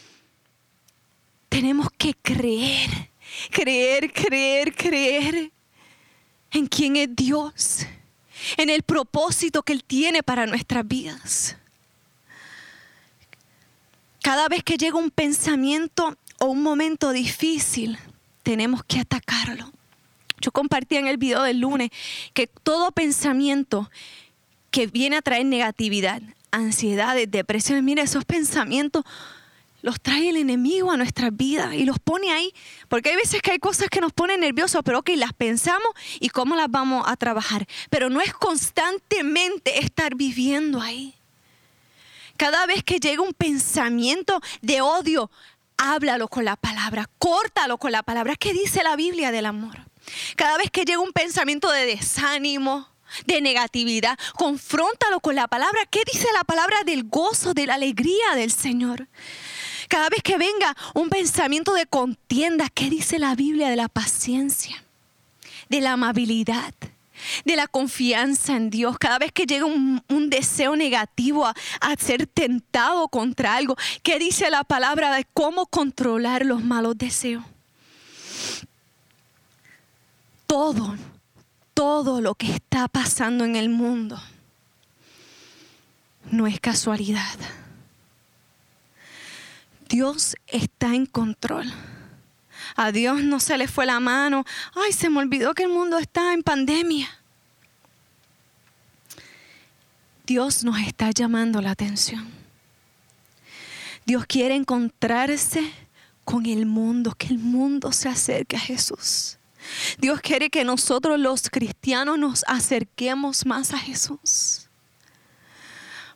tenemos 1.49 1.89
que 1.99 2.15
creer 2.15 3.12
creer, 3.51 4.13
creer, 4.13 4.75
creer 4.75 5.53
en 6.51 6.67
quién 6.67 6.97
es 6.97 7.15
Dios, 7.15 7.87
en 8.57 8.71
el 8.71 8.83
propósito 8.83 9.63
que 9.63 9.73
Él 9.73 9.85
tiene 9.85 10.23
para 10.23 10.47
nuestras 10.47 10.87
vidas. 10.87 11.57
Cada 14.23 14.49
vez 14.49 14.63
que 14.63 14.77
llega 14.77 14.97
un 14.97 15.11
pensamiento 15.11 16.17
o 16.39 16.47
un 16.47 16.63
momento 16.63 17.11
difícil, 17.11 17.99
tenemos 18.43 18.85
que 18.85 19.01
atacarlo. 19.01 19.73
Yo 20.41 20.53
compartí 20.53 20.97
en 20.97 21.07
el 21.07 21.17
video 21.17 21.43
del 21.43 21.61
lunes 21.61 21.91
que 22.35 22.47
todo 22.47 22.91
pensamiento 22.93 23.91
que 24.71 24.87
viene 24.87 25.17
a 25.17 25.23
traer 25.23 25.47
negatividad, 25.47 26.23
ansiedades, 26.51 27.31
depresiones, 27.31 27.85
mira, 27.85 28.03
esos 28.03 28.25
pensamientos 28.25 29.05
los 29.83 30.01
trae 30.01 30.31
el 30.31 30.37
enemigo 30.37 30.91
a 30.91 30.97
nuestras 30.97 31.37
vidas 31.37 31.75
y 31.75 31.85
los 31.85 31.99
pone 31.99 32.33
ahí. 32.33 32.55
Porque 32.89 33.11
hay 33.11 33.17
veces 33.17 33.43
que 33.43 33.51
hay 33.51 33.59
cosas 33.59 33.89
que 33.91 34.01
nos 34.01 34.13
ponen 34.13 34.41
nerviosos, 34.41 34.83
pero 34.85 35.01
ok, 35.01 35.11
las 35.17 35.33
pensamos 35.33 35.89
y 36.21 36.31
cómo 36.31 36.57
las 36.57 36.71
vamos 36.71 37.05
a 37.07 37.17
trabajar. 37.17 37.67
Pero 37.91 38.09
no 38.09 38.21
es 38.21 38.33
constantemente 38.33 39.81
estar 39.81 40.15
viviendo 40.15 40.81
ahí. 40.81 41.15
Cada 42.37 42.65
vez 42.67 42.83
que 42.83 42.99
llega 42.99 43.23
un 43.23 43.35
pensamiento 43.35 44.41
de 44.63 44.81
odio, 44.81 45.31
háblalo 45.77 46.29
con 46.29 46.45
la 46.45 46.57
palabra, 46.57 47.09
córtalo 47.19 47.77
con 47.79 47.93
la 47.93 48.03
palabra. 48.03 48.37
¿Qué 48.37 48.53
dice 48.53 48.83
la 48.83 48.97
Biblia 48.97 49.31
del 49.31 49.47
amor? 49.47 49.79
Cada 50.37 50.59
vez 50.59 50.71
que 50.71 50.85
llega 50.85 51.01
un 51.01 51.13
pensamiento 51.13 51.71
de 51.71 51.87
desánimo, 51.87 52.89
de 53.27 53.41
negatividad, 53.41 54.19
confróntalo 54.35 55.21
con 55.21 55.35
la 55.35 55.49
palabra. 55.49 55.81
¿Qué 55.91 56.03
dice 56.11 56.27
la 56.35 56.45
palabra 56.45 56.83
del 56.85 57.05
gozo, 57.05 57.53
de 57.55 57.67
la 57.67 57.75
alegría 57.75 58.35
del 58.35 58.51
Señor? 58.51 59.09
Cada 59.93 60.09
vez 60.09 60.23
que 60.23 60.39
venga 60.39 60.75
un 60.95 61.11
pensamiento 61.11 61.75
de 61.75 61.85
contienda, 61.85 62.71
¿qué 62.71 62.89
dice 62.89 63.19
la 63.19 63.35
Biblia 63.35 63.69
de 63.69 63.77
la 63.77 63.91
paciencia? 63.91 64.83
De 65.69 65.83
la 65.83 65.93
amabilidad. 65.93 66.73
de 67.45 67.57
la 67.57 67.69
confianza 67.69 68.57
en 68.57 68.71
Dios. 68.71 68.97
Cada 68.99 69.19
vez 69.19 69.33
que 69.33 69.45
llega 69.45 69.67
un, 69.67 70.31
deseo 70.31 70.77
negativo 70.77 71.47
a, 71.47 71.55
a, 71.83 71.95
ser 71.97 72.27
tentado 72.27 73.07
contra 73.09 73.55
algo, 73.55 73.77
¿qué 74.03 74.19
dice 74.19 74.51
la 74.51 74.65
palabra 74.65 75.15
de 75.15 75.27
cómo 75.35 75.67
controlar 75.67 76.47
los 76.47 76.65
malos 76.65 76.97
deseos? 76.97 77.45
Todo, 80.47 80.97
todo 81.75 82.23
lo 82.23 82.35
que 82.35 82.51
está 82.51 82.89
pasando 82.89 83.45
en 83.45 83.57
el 83.57 83.69
mundo 83.69 84.19
no 86.31 86.47
es 86.47 86.59
casualidad. 86.61 87.39
Dios 89.93 90.37
está 90.47 90.95
en 90.95 91.05
control. 91.05 91.71
A 92.77 92.93
Dios 92.93 93.23
no 93.23 93.39
se 93.41 93.59
le 93.59 93.69
fue 93.69 93.85
la 93.85 94.01
mano. 94.01 94.47
Ay, 94.75 94.91
se 94.95 95.11
me 95.11 95.19
olvidó 95.19 95.53
que 95.53 95.65
el 95.65 95.69
mundo 95.69 95.99
está 95.99 96.33
en 96.33 96.43
pandemia. 96.43 97.11
Dios 100.27 100.65
nos 100.65 100.79
está 100.81 101.11
llamando 101.11 101.61
la 101.61 101.73
atención. 101.73 102.27
Dios 104.07 104.25
quiere 104.25 104.55
encontrarse 104.55 105.71
con 106.25 106.47
el 106.47 106.65
mundo, 106.65 107.13
que 107.13 107.27
el 107.27 107.39
mundo 107.39 107.93
se 107.93 108.09
acerque 108.09 108.57
a 108.57 108.61
Jesús. 108.61 109.37
Dios 109.99 110.23
quiere 110.23 110.49
que 110.49 110.65
nosotros 110.65 111.21
los 111.21 111.51
cristianos 111.51 112.19
nos 112.19 112.45
acerquemos 112.49 113.45
más 113.45 113.75
a 113.75 113.79
Jesús. 113.79 114.71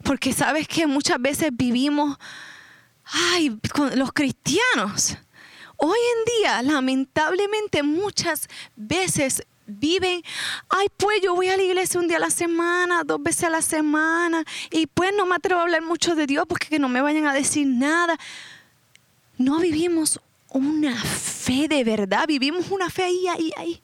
Porque 0.02 0.32
sabes 0.32 0.66
que 0.66 0.86
muchas 0.86 1.20
veces 1.20 1.50
vivimos, 1.52 2.16
ay, 3.06 3.58
los 3.94 4.12
cristianos. 4.12 5.16
Hoy 5.76 5.98
en 6.16 6.40
día, 6.40 6.62
lamentablemente, 6.62 7.82
muchas 7.82 8.48
veces 8.76 9.42
viven, 9.66 10.22
ay, 10.68 10.86
pues 10.96 11.20
yo 11.22 11.34
voy 11.34 11.48
a 11.48 11.56
la 11.56 11.62
iglesia 11.62 12.00
un 12.00 12.08
día 12.08 12.16
a 12.16 12.20
la 12.20 12.30
semana, 12.30 13.02
dos 13.04 13.22
veces 13.22 13.44
a 13.44 13.50
la 13.50 13.62
semana, 13.62 14.44
y 14.70 14.86
pues 14.86 15.12
no 15.16 15.26
me 15.26 15.34
atrevo 15.34 15.60
a 15.60 15.64
hablar 15.64 15.82
mucho 15.82 16.14
de 16.14 16.26
Dios 16.26 16.46
porque 16.48 16.68
que 16.68 16.78
no 16.78 16.88
me 16.88 17.00
vayan 17.00 17.26
a 17.26 17.34
decir 17.34 17.66
nada. 17.66 18.18
No 19.38 19.58
vivimos 19.58 20.20
una 20.48 20.96
fe 20.96 21.68
de 21.68 21.84
verdad, 21.84 22.26
vivimos 22.26 22.70
una 22.70 22.88
fe 22.88 23.04
ahí, 23.04 23.28
ahí, 23.28 23.52
ahí. 23.56 23.82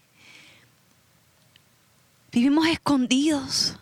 Vivimos 2.31 2.67
escondidos. 2.69 3.77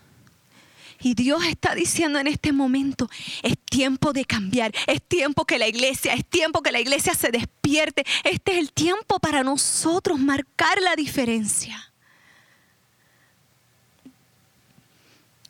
Y 1.01 1.15
Dios 1.15 1.43
está 1.45 1.73
diciendo 1.73 2.19
en 2.19 2.27
este 2.27 2.51
momento, 2.51 3.09
es 3.41 3.57
tiempo 3.57 4.13
de 4.13 4.25
cambiar, 4.25 4.71
es 4.87 5.01
tiempo 5.01 5.45
que 5.45 5.57
la 5.57 5.67
iglesia, 5.67 6.13
es 6.13 6.25
tiempo 6.25 6.61
que 6.61 6.71
la 6.71 6.79
iglesia 6.79 7.13
se 7.13 7.31
despierte. 7.31 8.05
Este 8.23 8.53
es 8.53 8.57
el 8.59 8.71
tiempo 8.71 9.19
para 9.19 9.43
nosotros 9.43 10.19
marcar 10.19 10.81
la 10.81 10.95
diferencia. 10.95 11.91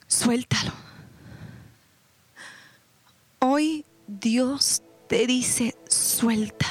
Suéltalo. 0.08 0.74
Hoy 3.40 3.86
Dios 4.08 4.84
te 5.08 5.26
dice, 5.26 5.76
suelta. 5.90 6.68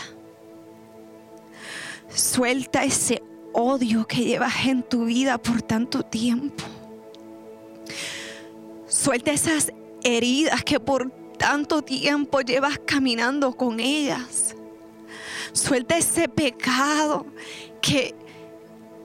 Suelta 2.14 2.84
ese 2.84 3.22
odio 3.52 4.06
que 4.06 4.24
llevas 4.24 4.66
en 4.66 4.82
tu 4.82 5.04
vida 5.04 5.38
por 5.38 5.62
tanto 5.62 6.02
tiempo. 6.02 6.79
Suelta 9.02 9.30
esas 9.30 9.72
heridas 10.04 10.62
que 10.62 10.78
por 10.78 11.10
tanto 11.38 11.80
tiempo 11.80 12.42
llevas 12.42 12.78
caminando 12.84 13.56
con 13.56 13.80
ellas. 13.80 14.54
Suelta 15.54 15.96
ese 15.96 16.28
pecado 16.28 17.24
que 17.80 18.14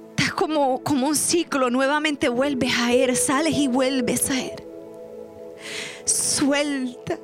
estás 0.09 0.33
como, 0.33 0.83
como 0.83 1.07
un 1.07 1.15
ciclo, 1.15 1.69
nuevamente 1.69 2.27
vuelves 2.27 2.77
a 2.77 2.91
él, 2.91 3.15
sales 3.15 3.55
y 3.55 3.69
vuelves 3.69 4.29
a 4.29 4.41
él. 4.41 4.63
Suelta 6.03 7.17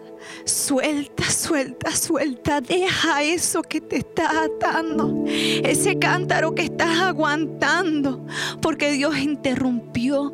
Suelta, 0.45 1.23
suelta, 1.29 1.91
suelta. 1.91 2.61
Deja 2.61 3.21
eso 3.21 3.63
que 3.63 3.81
te 3.81 3.97
está 3.97 4.45
atando. 4.45 5.25
Ese 5.27 5.99
cántaro 5.99 6.55
que 6.55 6.63
estás 6.63 7.01
aguantando. 7.01 8.25
Porque 8.61 8.93
Dios 8.93 9.17
interrumpió 9.17 10.33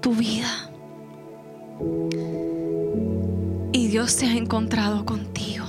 tu 0.00 0.14
vida. 0.14 0.72
Y 3.72 3.88
Dios 3.88 4.12
se 4.12 4.26
ha 4.26 4.36
encontrado 4.36 5.04
contigo. 5.04 5.64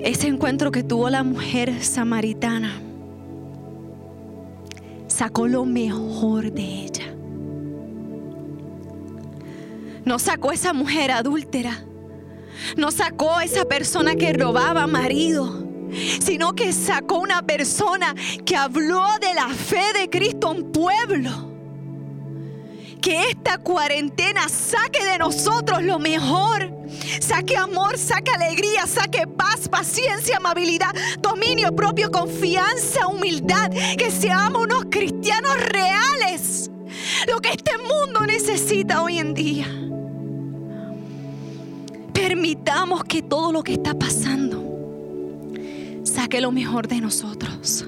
Ese 0.00 0.28
encuentro 0.28 0.70
que 0.72 0.82
tuvo 0.82 1.10
la 1.10 1.22
mujer 1.22 1.84
samaritana 1.84 2.80
sacó 5.06 5.46
lo 5.46 5.64
mejor 5.66 6.50
de 6.52 6.62
ella. 6.62 7.14
No 10.04 10.18
sacó 10.18 10.52
esa 10.52 10.72
mujer 10.72 11.10
adúltera. 11.10 11.84
No 12.76 12.90
sacó 12.90 13.40
esa 13.40 13.66
persona 13.66 14.16
que 14.16 14.32
robaba 14.32 14.86
marido. 14.86 15.59
Sino 16.20 16.54
que 16.54 16.72
sacó 16.72 17.18
una 17.18 17.42
persona 17.42 18.14
que 18.44 18.56
habló 18.56 19.04
de 19.20 19.34
la 19.34 19.48
fe 19.48 19.92
de 19.98 20.08
Cristo 20.08 20.48
a 20.48 20.50
un 20.52 20.72
pueblo. 20.72 21.50
Que 23.00 23.30
esta 23.30 23.58
cuarentena 23.58 24.48
saque 24.48 25.04
de 25.04 25.18
nosotros 25.18 25.82
lo 25.82 25.98
mejor. 25.98 26.70
Saque 27.20 27.56
amor, 27.56 27.96
saque 27.98 28.30
alegría, 28.30 28.86
saque 28.86 29.26
paz, 29.26 29.68
paciencia, 29.68 30.36
amabilidad, 30.36 30.94
dominio 31.20 31.74
propio, 31.74 32.10
confianza, 32.10 33.06
humildad. 33.06 33.70
Que 33.96 34.10
seamos 34.10 34.64
unos 34.64 34.86
cristianos 34.90 35.56
reales. 35.56 36.70
Lo 37.26 37.40
que 37.40 37.50
este 37.50 37.72
mundo 37.78 38.26
necesita 38.26 39.02
hoy 39.02 39.18
en 39.18 39.34
día 39.34 39.66
permitamos 42.30 43.02
que 43.04 43.22
todo 43.22 43.50
lo 43.50 43.62
que 43.62 43.72
está 43.72 43.94
pasando 43.94 44.09
saque 46.10 46.40
lo 46.40 46.52
mejor 46.52 46.88
de 46.88 47.00
nosotros. 47.00 47.86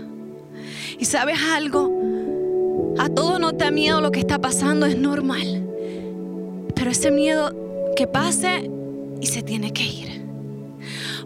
Y 0.98 1.04
sabes 1.04 1.38
algo, 1.52 1.90
a 2.98 3.08
todos 3.08 3.40
nos 3.40 3.56
da 3.58 3.70
miedo 3.70 4.00
lo 4.00 4.12
que 4.12 4.20
está 4.20 4.38
pasando, 4.38 4.86
es 4.86 4.96
normal. 4.96 5.68
Pero 6.74 6.90
ese 6.90 7.10
miedo 7.10 7.54
que 7.96 8.06
pase 8.06 8.70
y 9.20 9.26
se 9.26 9.42
tiene 9.42 9.72
que 9.72 9.84
ir. 9.84 10.22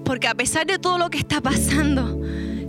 Porque 0.04 0.28
a 0.28 0.34
pesar 0.34 0.66
de 0.66 0.78
todo 0.78 0.98
lo 0.98 1.10
que 1.10 1.18
está 1.18 1.40
pasando, 1.40 2.20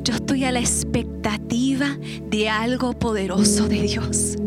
yo 0.03 0.13
estoy 0.13 0.43
a 0.43 0.51
la 0.51 0.59
expectativa 0.59 1.97
de 2.29 2.49
algo 2.49 2.93
poderoso 2.93 3.67
de 3.67 3.81
Dios. 3.81 4.37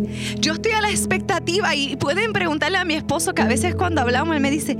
Yo 0.41 0.55
estoy 0.55 0.73
a 0.73 0.81
la 0.81 0.91
expectativa 0.91 1.75
y 1.75 1.97
pueden 1.97 2.33
preguntarle 2.33 2.79
a 2.79 2.85
mi 2.85 2.95
esposo 2.95 3.35
que 3.35 3.43
a 3.43 3.47
veces 3.47 3.75
cuando 3.75 4.01
hablamos 4.01 4.35
él 4.35 4.41
me 4.43 4.51
dice, 4.51 4.77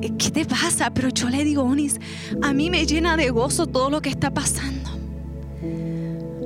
¿qué 0.00 0.30
te 0.30 0.44
pasa? 0.44 0.90
Pero 0.90 1.08
yo 1.10 1.28
le 1.28 1.44
digo, 1.44 1.62
Onis, 1.62 1.98
a 2.42 2.52
mí 2.52 2.70
me 2.70 2.86
llena 2.86 3.16
de 3.16 3.30
gozo 3.30 3.66
todo 3.66 3.90
lo 3.90 4.00
que 4.00 4.08
está 4.08 4.30
pasando. 4.30 4.90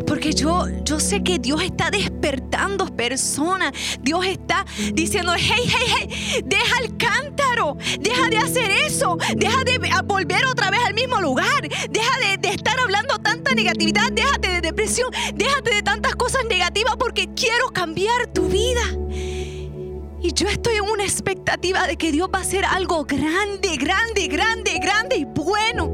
Porque 0.06 0.32
yo, 0.32 0.66
yo 0.84 1.00
sé 1.00 1.22
que 1.22 1.38
Dios 1.38 1.62
está 1.62 1.90
despertando 1.90 2.86
personas. 2.94 3.72
Dios 4.02 4.26
está 4.26 4.64
diciendo, 4.92 5.32
hey, 5.36 5.62
hey, 5.64 6.08
hey, 6.08 6.42
deja 6.44 6.78
el 6.82 6.96
cántaro, 6.96 7.76
deja 8.00 8.28
de 8.28 8.38
hacer 8.38 8.70
eso, 8.70 9.16
deja 9.36 9.64
de 9.64 9.80
volver 10.04 10.44
otra 10.46 10.70
vez 10.70 10.80
al 10.86 10.94
mismo 10.94 11.20
lugar, 11.20 11.62
deja 11.90 12.18
de, 12.20 12.36
de 12.38 12.54
estar 12.54 12.78
hablando 12.78 13.18
tanta 13.18 13.54
negatividad, 13.54 14.12
déjate 14.12 14.48
de 14.48 14.60
depresión, 14.60 15.10
déjate 15.34 15.74
de 15.74 15.82
tantas 15.82 16.14
cosas 16.16 16.44
negativas 16.48 16.96
porque 16.98 17.28
quiero 17.34 17.68
cambiar 17.72 18.26
tu 18.32 18.48
vida. 18.48 18.82
Y 20.24 20.32
yo 20.32 20.48
estoy 20.48 20.76
en 20.76 20.84
una 20.90 21.04
expectativa 21.04 21.86
de 21.86 21.98
que 21.98 22.10
Dios 22.10 22.30
va 22.34 22.38
a 22.38 22.40
hacer 22.40 22.64
algo 22.64 23.04
grande, 23.04 23.76
grande, 23.76 24.26
grande, 24.26 24.78
grande 24.80 25.16
y 25.16 25.26
bueno. 25.26 25.92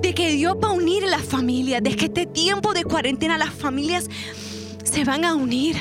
De 0.00 0.14
que 0.14 0.30
Dios 0.30 0.54
va 0.62 0.68
a 0.68 0.72
unir 0.72 1.02
las 1.02 1.22
familias, 1.22 1.82
de 1.82 1.96
que 1.96 2.04
este 2.04 2.26
tiempo 2.26 2.72
de 2.72 2.84
cuarentena 2.84 3.36
las 3.38 3.50
familias 3.50 4.08
se 4.84 5.02
van 5.02 5.24
a 5.24 5.34
unir. 5.34 5.78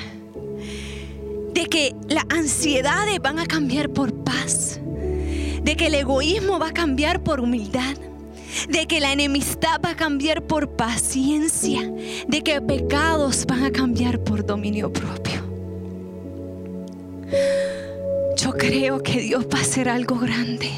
De 1.54 1.68
que 1.68 1.96
las 2.10 2.24
ansiedades 2.30 3.20
van 3.22 3.38
a 3.38 3.46
cambiar 3.46 3.92
por 3.92 4.24
paz. 4.24 4.80
De 5.62 5.76
que 5.78 5.88
el 5.88 5.94
egoísmo 5.94 6.58
va 6.58 6.70
a 6.70 6.74
cambiar 6.74 7.24
por 7.24 7.40
humildad 7.40 7.98
de 8.68 8.86
que 8.86 9.00
la 9.00 9.14
enemistad 9.14 9.80
va 9.84 9.92
a 9.92 9.96
cambiar 9.96 10.46
por 10.46 10.76
paciencia, 10.76 11.90
de 12.28 12.42
que 12.42 12.60
pecados 12.62 13.46
van 13.46 13.64
a 13.64 13.72
cambiar 13.72 14.22
por 14.26 14.46
dominio 14.46 14.92
propio. 14.92 15.41
Yo 18.38 18.52
creo 18.54 19.02
que 19.04 19.20
Dios 19.22 19.46
va 19.54 19.60
a 19.60 19.62
hacer 19.62 19.88
algo 19.90 20.18
grande. 20.18 20.70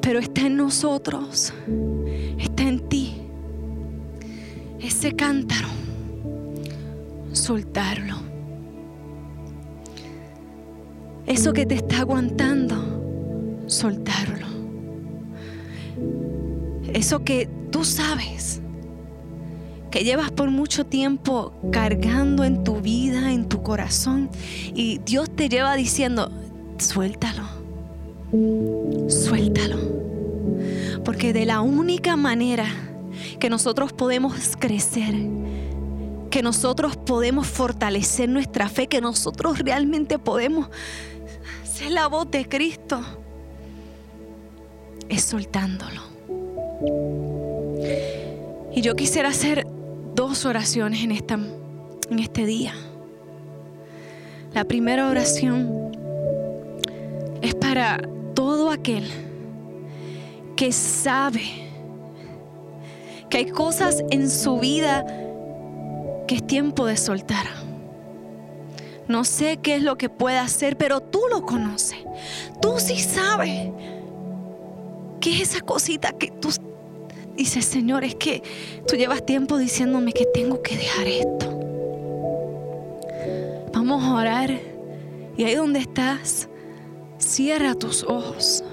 Pero 0.00 0.20
está 0.20 0.42
en 0.42 0.56
nosotros, 0.56 1.52
está 2.38 2.62
en 2.62 2.88
ti. 2.88 3.16
Ese 4.80 5.12
cántaro, 5.12 5.68
soltarlo. 7.32 8.16
Eso 11.26 11.52
que 11.52 11.66
te 11.66 11.74
está 11.74 12.00
aguantando, 12.00 13.64
soltarlo. 13.66 14.46
Eso 16.92 17.22
que 17.22 17.48
tú 17.70 17.84
sabes 17.84 18.62
que 19.90 20.04
llevas 20.04 20.30
por 20.30 20.50
mucho 20.50 20.84
tiempo 20.84 21.52
cargando 21.72 22.44
en 22.44 22.64
tu 22.64 22.80
vida, 22.80 23.32
en 23.32 23.48
tu 23.48 23.62
corazón, 23.62 24.30
y 24.74 24.98
Dios 24.98 25.30
te 25.30 25.48
lleva 25.48 25.74
diciendo, 25.76 26.30
suéltalo, 26.78 27.44
suéltalo. 29.08 29.78
Porque 31.04 31.32
de 31.32 31.46
la 31.46 31.60
única 31.60 32.16
manera 32.16 32.66
que 33.38 33.48
nosotros 33.50 33.92
podemos 33.92 34.56
crecer, 34.58 35.14
que 36.30 36.42
nosotros 36.42 36.96
podemos 36.96 37.46
fortalecer 37.46 38.28
nuestra 38.28 38.68
fe, 38.68 38.86
que 38.88 39.00
nosotros 39.00 39.58
realmente 39.58 40.18
podemos 40.18 40.68
ser 41.64 41.92
la 41.92 42.06
voz 42.08 42.30
de 42.30 42.46
Cristo, 42.46 43.00
es 45.08 45.22
soltándolo. 45.24 46.02
Y 48.74 48.82
yo 48.82 48.94
quisiera 48.94 49.30
hacer 49.30 49.66
dos 50.18 50.44
oraciones 50.46 51.04
en, 51.04 51.12
esta, 51.12 51.34
en 51.34 52.18
este 52.18 52.44
día. 52.44 52.74
La 54.52 54.64
primera 54.64 55.08
oración 55.08 55.92
es 57.40 57.54
para 57.54 58.00
todo 58.34 58.72
aquel 58.72 59.08
que 60.56 60.72
sabe 60.72 61.68
que 63.30 63.38
hay 63.38 63.50
cosas 63.50 64.02
en 64.10 64.28
su 64.28 64.58
vida 64.58 65.06
que 66.26 66.34
es 66.34 66.44
tiempo 66.44 66.84
de 66.84 66.96
soltar. 66.96 67.46
No 69.06 69.22
sé 69.22 69.58
qué 69.58 69.76
es 69.76 69.84
lo 69.84 69.96
que 69.96 70.08
puede 70.08 70.38
hacer, 70.38 70.76
pero 70.76 71.00
tú 71.00 71.20
lo 71.30 71.46
conoces. 71.46 72.00
Tú 72.60 72.74
sí 72.78 72.98
sabes 72.98 73.70
qué 75.20 75.36
es 75.36 75.54
esa 75.54 75.60
cosita 75.60 76.10
que 76.10 76.32
tú 76.32 76.50
dices, 77.38 77.64
Señor, 77.64 78.04
es 78.04 78.14
que 78.14 78.42
tú 78.86 78.96
llevas 78.96 79.24
tiempo 79.24 79.56
diciéndome 79.56 80.12
que 80.12 80.26
tengo 80.26 80.62
que 80.62 80.76
dejar 80.76 81.06
esto. 81.06 81.60
Vamos 83.72 84.02
a 84.04 84.14
orar. 84.14 84.58
Y 85.36 85.44
ahí 85.44 85.54
donde 85.54 85.78
estás, 85.78 86.48
cierra 87.18 87.74
tus 87.74 88.02
ojos 88.02 88.64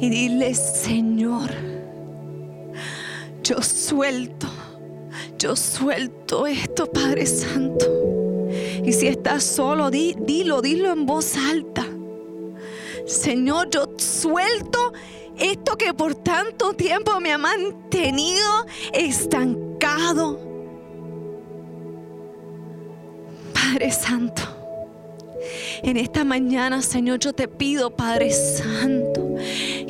y 0.00 0.08
dile, 0.08 0.54
Señor, 0.54 1.50
yo 3.42 3.60
suelto 3.62 4.48
yo 5.38 5.54
suelto 5.54 6.48
esto, 6.48 6.90
Padre 6.90 7.24
Santo. 7.24 7.86
Y 8.84 8.92
si 8.92 9.06
estás 9.06 9.44
solo, 9.44 9.88
dilo, 9.88 10.60
dilo 10.60 10.92
en 10.92 11.06
voz 11.06 11.36
alta. 11.36 11.86
Señor, 13.06 13.70
yo 13.70 13.88
suelto 13.96 14.38
esto 14.38 14.92
que 15.78 15.94
por 15.94 16.14
tanto 16.16 16.74
tiempo 16.74 17.20
me 17.20 17.32
ha 17.32 17.38
mantenido 17.38 18.66
estancado. 18.92 20.40
Padre 23.54 23.92
Santo, 23.92 24.42
en 25.82 25.96
esta 25.96 26.24
mañana, 26.24 26.82
Señor, 26.82 27.20
yo 27.20 27.32
te 27.32 27.46
pido, 27.46 27.90
Padre 27.94 28.32
Santo, 28.32 29.36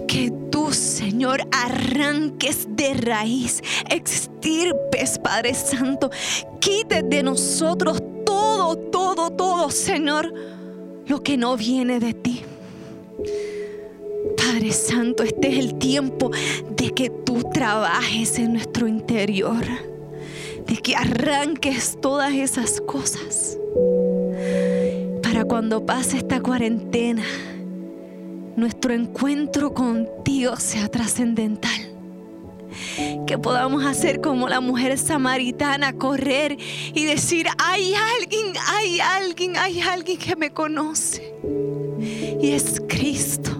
que 0.06 0.32
tú, 0.50 0.72
Señor, 0.72 1.46
arranques 1.52 2.66
de 2.70 2.94
raíz, 2.94 3.62
extirpes, 3.88 5.18
Padre 5.18 5.54
Santo, 5.54 6.10
quites 6.60 7.08
de 7.08 7.22
nosotros 7.22 8.02
todo, 8.26 8.76
todo, 8.76 9.30
todo, 9.30 9.70
Señor, 9.70 10.32
lo 11.06 11.22
que 11.22 11.36
no 11.36 11.56
viene 11.56 12.00
de 12.00 12.14
ti. 12.14 12.42
Padre 14.50 14.72
Santo, 14.72 15.24
este 15.24 15.48
es 15.48 15.58
el 15.58 15.74
tiempo 15.78 16.30
de 16.74 16.90
que 16.92 17.10
tú 17.10 17.44
trabajes 17.52 18.38
en 18.38 18.54
nuestro 18.54 18.88
interior, 18.88 19.62
de 20.66 20.76
que 20.78 20.96
arranques 20.96 21.98
todas 22.00 22.32
esas 22.32 22.80
cosas 22.80 23.58
para 25.22 25.44
cuando 25.44 25.84
pase 25.84 26.16
esta 26.16 26.40
cuarentena, 26.40 27.24
nuestro 28.56 28.94
encuentro 28.94 29.74
contigo 29.74 30.56
sea 30.56 30.88
trascendental. 30.88 31.92
Que 33.26 33.36
podamos 33.36 33.84
hacer 33.84 34.22
como 34.22 34.48
la 34.48 34.62
mujer 34.62 34.96
samaritana, 34.96 35.92
correr 35.92 36.56
y 36.94 37.04
decir, 37.04 37.48
hay 37.58 37.92
alguien, 37.94 38.54
hay 38.66 39.00
alguien, 39.00 39.56
hay 39.58 39.80
alguien 39.82 40.18
que 40.18 40.36
me 40.36 40.50
conoce. 40.50 41.34
Y 42.40 42.52
es 42.52 42.80
Cristo. 42.88 43.57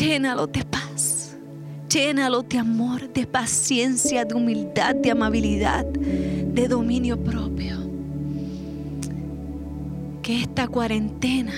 Llénalo 0.00 0.46
de 0.46 0.64
paz, 0.64 1.36
llénalo 1.92 2.42
de 2.42 2.56
amor, 2.56 3.12
de 3.12 3.26
paciencia, 3.26 4.24
de 4.24 4.34
humildad, 4.34 4.94
de 4.94 5.10
amabilidad, 5.10 5.84
de 5.84 6.68
dominio 6.68 7.22
propio 7.22 7.76
que 10.22 10.40
esta 10.40 10.68
cuarentena 10.68 11.52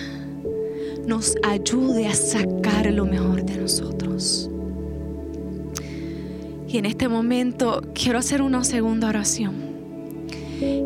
nos 1.06 1.36
ayude 1.44 2.08
a 2.08 2.14
sacar 2.14 2.92
lo 2.92 3.06
mejor 3.06 3.44
de 3.44 3.58
nosotros. 3.58 4.50
Y 6.66 6.78
en 6.78 6.86
este 6.86 7.06
momento 7.06 7.80
quiero 7.94 8.18
hacer 8.18 8.42
una 8.42 8.64
segunda 8.64 9.08
oración. 9.08 9.54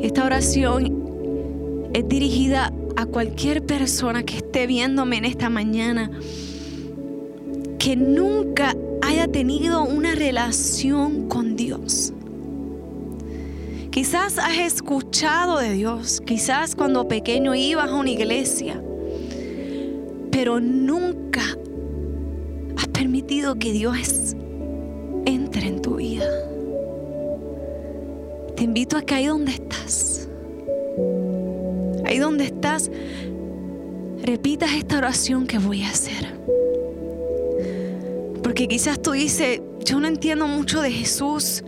Esta 0.03 0.27
oración 0.27 1.89
es 1.95 2.07
dirigida 2.07 2.71
a 2.97 3.07
cualquier 3.07 3.65
persona 3.65 4.25
que 4.25 4.37
esté 4.37 4.67
viéndome 4.67 5.17
en 5.17 5.25
esta 5.25 5.49
mañana 5.49 6.11
que 7.87 7.95
nunca 7.95 8.75
haya 9.01 9.29
tenido 9.29 9.85
una 9.85 10.17
relación 10.17 11.29
con 11.29 11.55
Dios. 11.55 12.13
Quizás 13.93 14.39
has 14.39 14.59
escuchado 14.59 15.59
de 15.59 15.75
Dios, 15.75 16.21
quizás 16.27 16.75
cuando 16.75 17.07
pequeño 17.07 17.55
ibas 17.55 17.89
a 17.89 17.95
una 17.95 18.11
iglesia, 18.11 18.83
pero 20.33 20.59
nunca 20.59 21.43
has 22.77 22.89
permitido 22.89 23.55
que 23.55 23.71
Dios 23.71 24.35
entre 25.25 25.69
en 25.69 25.81
tu 25.81 25.95
vida. 25.95 26.27
Te 28.57 28.65
invito 28.65 28.97
a 28.97 29.03
que 29.03 29.15
ahí 29.15 29.27
donde 29.27 29.53
estás, 29.53 30.29
ahí 32.05 32.19
donde 32.19 32.47
estás, 32.47 32.91
repitas 34.25 34.73
esta 34.73 34.99
oración 34.99 35.47
que 35.47 35.59
voy 35.59 35.85
a 35.85 35.91
hacer. 35.91 36.35
Porque 38.57 38.69
quizás 38.69 39.03
tú 39.03 39.11
dices, 39.11 39.61
yo 39.85 40.01
no 40.01 40.09
entiendo 40.09 40.47
mucho 40.47 40.81
de 40.81 40.91
Jesús, 40.91 41.63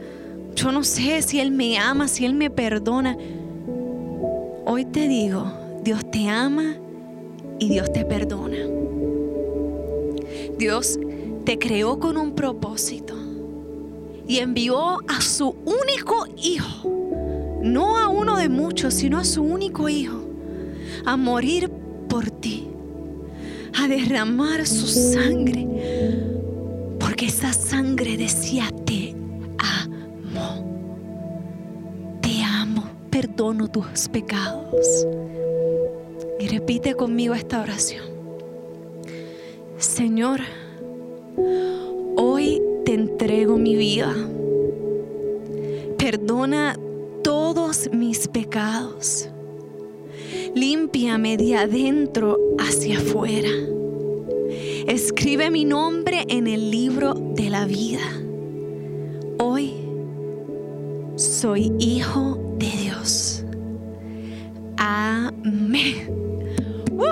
yo 0.55 0.73
no 0.73 0.85
sé 0.85 1.21
si 1.21 1.39
Él 1.39 1.51
me 1.51 1.77
ama, 1.77 2.09
si 2.09 2.25
Él 2.25 2.33
me 2.33 2.49
perdona. 2.49 3.15
Hoy 4.65 4.87
te 4.87 5.07
digo, 5.07 5.53
Dios 5.85 6.11
te 6.11 6.31
ama 6.31 6.77
y 7.59 7.69
Dios 7.69 7.93
te 7.93 8.07
perdona. 8.07 8.57
Dios 10.57 10.99
te 11.45 11.59
creó 11.59 12.01
con 12.01 12.17
un 12.17 12.35
propósito 12.35 13.13
y 14.27 14.39
envió 14.39 15.01
a 15.09 15.21
su 15.21 15.57
único 15.67 16.27
hijo, 16.39 16.91
no 17.63 17.99
a 17.99 18.09
uno 18.09 18.39
de 18.39 18.49
muchos, 18.49 18.95
sino 18.95 19.19
a 19.19 19.27
su 19.27 19.43
único 19.43 19.91
hijo, 19.91 20.23
a 21.05 21.19
morir 21.19 21.69
por 22.09 22.31
ti, 22.31 22.67
a 23.79 23.89
derramar 23.89 24.67
su 24.67 24.87
sangre, 24.87 25.67
porque 27.19 27.33
esa 27.33 27.53
sangre 27.53 28.17
decía 28.17 28.71
te 28.87 29.13
perdono 33.11 33.67
tus 33.67 34.09
pecados. 34.09 35.05
Y 36.39 36.47
repite 36.47 36.95
conmigo 36.95 37.35
esta 37.35 37.61
oración. 37.61 38.05
Señor, 39.79 40.43
hoy 42.17 42.63
te 42.85 42.95
entrego 42.95 43.59
mi 43.59 43.75
vida. 43.75 44.15
Perdona 45.97 46.79
todos 47.25 47.91
mis 47.93 48.29
pecados. 48.29 49.29
Límpiame 50.55 51.37
de 51.37 51.57
adentro 51.57 52.39
hacia 52.61 52.99
afuera. 52.99 53.51
Escribe 54.89 55.51
mi 55.51 55.67
nombre 55.67 56.25
en 56.31 56.47
el 56.47 56.71
libro 56.71 57.13
de 57.13 57.51
la 57.51 57.67
vida. 57.67 58.01
Hoy 59.39 59.75
soy 61.17 61.71
hijo 61.79 62.57
de 62.57 62.71
Dios. 62.71 63.45
Amén. 64.79 66.09
Uh. 66.91 67.05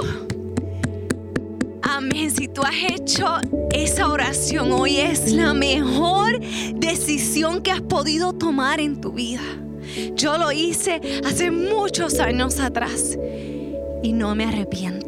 Amén. 1.82 2.30
Si 2.30 2.48
tú 2.48 2.62
has 2.62 2.92
hecho 2.94 3.26
esa 3.70 4.08
oración 4.08 4.72
hoy 4.72 4.96
es 4.96 5.34
la 5.34 5.52
mejor 5.52 6.40
decisión 6.76 7.60
que 7.60 7.72
has 7.72 7.82
podido 7.82 8.32
tomar 8.32 8.80
en 8.80 9.02
tu 9.02 9.12
vida. 9.12 9.42
Yo 10.14 10.38
lo 10.38 10.50
hice 10.50 11.02
hace 11.26 11.50
muchos 11.50 12.20
años 12.20 12.58
atrás 12.58 13.18
y 14.02 14.14
no 14.14 14.34
me 14.34 14.46
arrepiento. 14.46 15.05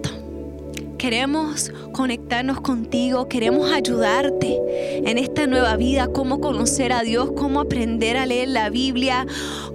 Queremos 0.99 1.71
conectarnos 1.93 2.61
contigo, 2.61 3.29
queremos 3.29 3.71
ayudarte 3.71 4.59
en 5.05 5.17
esta 5.17 5.47
nueva 5.47 5.77
vida, 5.77 6.09
cómo 6.09 6.41
conocer 6.41 6.93
a 6.93 7.03
Dios, 7.03 7.31
cómo 7.37 7.61
aprender 7.61 8.17
a 8.17 8.27
leer 8.27 8.49
la 8.49 8.69
Biblia, 8.69 9.25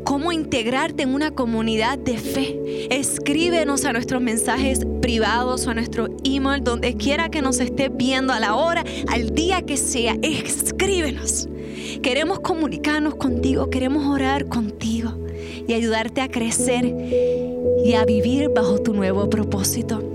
cómo 0.04 0.34
integrarte 0.34 1.04
en 1.04 1.14
una 1.14 1.32
comunidad 1.32 1.98
de 1.98 2.18
fe. 2.18 2.60
Escríbenos 2.92 3.86
a 3.86 3.94
nuestros 3.94 4.22
mensajes 4.22 4.86
privados 5.02 5.66
o 5.66 5.70
a 5.70 5.74
nuestro 5.74 6.10
email, 6.26 6.62
donde 6.62 6.98
quiera 6.98 7.30
que 7.30 7.42
nos 7.42 7.62
estés 7.62 7.90
viendo, 7.96 8.34
a 8.34 8.42
la 8.42 8.56
hora, 8.56 8.84
al 9.08 9.34
día 9.34 9.62
que 9.62 9.78
sea, 9.78 10.18
escríbenos. 10.22 11.48
Queremos 12.02 12.42
comunicarnos 12.42 13.16
contigo, 13.16 13.70
queremos 13.70 14.06
orar 14.08 14.50
contigo 14.50 15.14
y 15.70 15.72
ayudarte 15.72 16.20
a 16.20 16.28
crecer 16.28 16.86
y 17.86 17.94
a 17.94 18.04
vivir 18.04 18.50
bajo 18.50 18.80
tu 18.80 18.94
nuevo 18.94 19.30
propósito 19.30 20.12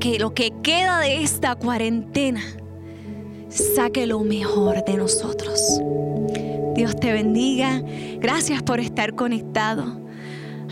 que 0.00 0.18
lo 0.18 0.34
que 0.34 0.52
queda 0.62 1.00
de 1.00 1.22
esta 1.22 1.54
cuarentena 1.54 2.42
saque 3.48 4.06
lo 4.06 4.20
mejor 4.20 4.84
de 4.84 4.96
nosotros. 4.96 5.80
Dios 6.74 6.94
te 7.00 7.12
bendiga. 7.12 7.82
Gracias 8.18 8.62
por 8.62 8.80
estar 8.80 9.14
conectado. 9.14 10.05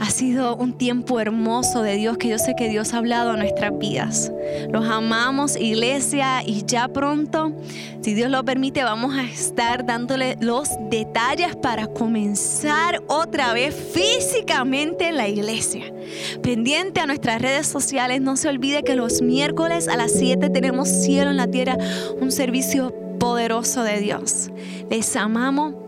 Ha 0.00 0.10
sido 0.10 0.56
un 0.56 0.72
tiempo 0.72 1.20
hermoso 1.20 1.82
de 1.82 1.94
Dios 1.96 2.18
que 2.18 2.28
yo 2.28 2.38
sé 2.38 2.54
que 2.56 2.68
Dios 2.68 2.94
ha 2.94 2.98
hablado 2.98 3.30
a 3.30 3.36
nuestras 3.36 3.76
vidas. 3.78 4.32
Los 4.70 4.84
amamos, 4.86 5.56
iglesia, 5.56 6.42
y 6.44 6.64
ya 6.66 6.88
pronto, 6.88 7.52
si 8.02 8.14
Dios 8.14 8.30
lo 8.30 8.44
permite, 8.44 8.82
vamos 8.82 9.14
a 9.14 9.22
estar 9.22 9.86
dándole 9.86 10.36
los 10.40 10.68
detalles 10.90 11.54
para 11.56 11.86
comenzar 11.86 13.02
otra 13.06 13.52
vez 13.52 13.74
físicamente 13.74 15.12
la 15.12 15.28
iglesia. 15.28 15.92
Pendiente 16.42 17.00
a 17.00 17.06
nuestras 17.06 17.40
redes 17.40 17.66
sociales, 17.66 18.20
no 18.20 18.36
se 18.36 18.48
olvide 18.48 18.82
que 18.82 18.96
los 18.96 19.22
miércoles 19.22 19.88
a 19.88 19.96
las 19.96 20.12
7 20.12 20.50
tenemos 20.50 20.88
Cielo 20.88 21.30
en 21.30 21.36
la 21.36 21.46
Tierra, 21.46 21.78
un 22.20 22.32
servicio 22.32 22.92
poderoso 23.18 23.82
de 23.84 24.00
Dios. 24.00 24.50
Les 24.90 25.16
amamos 25.16 25.83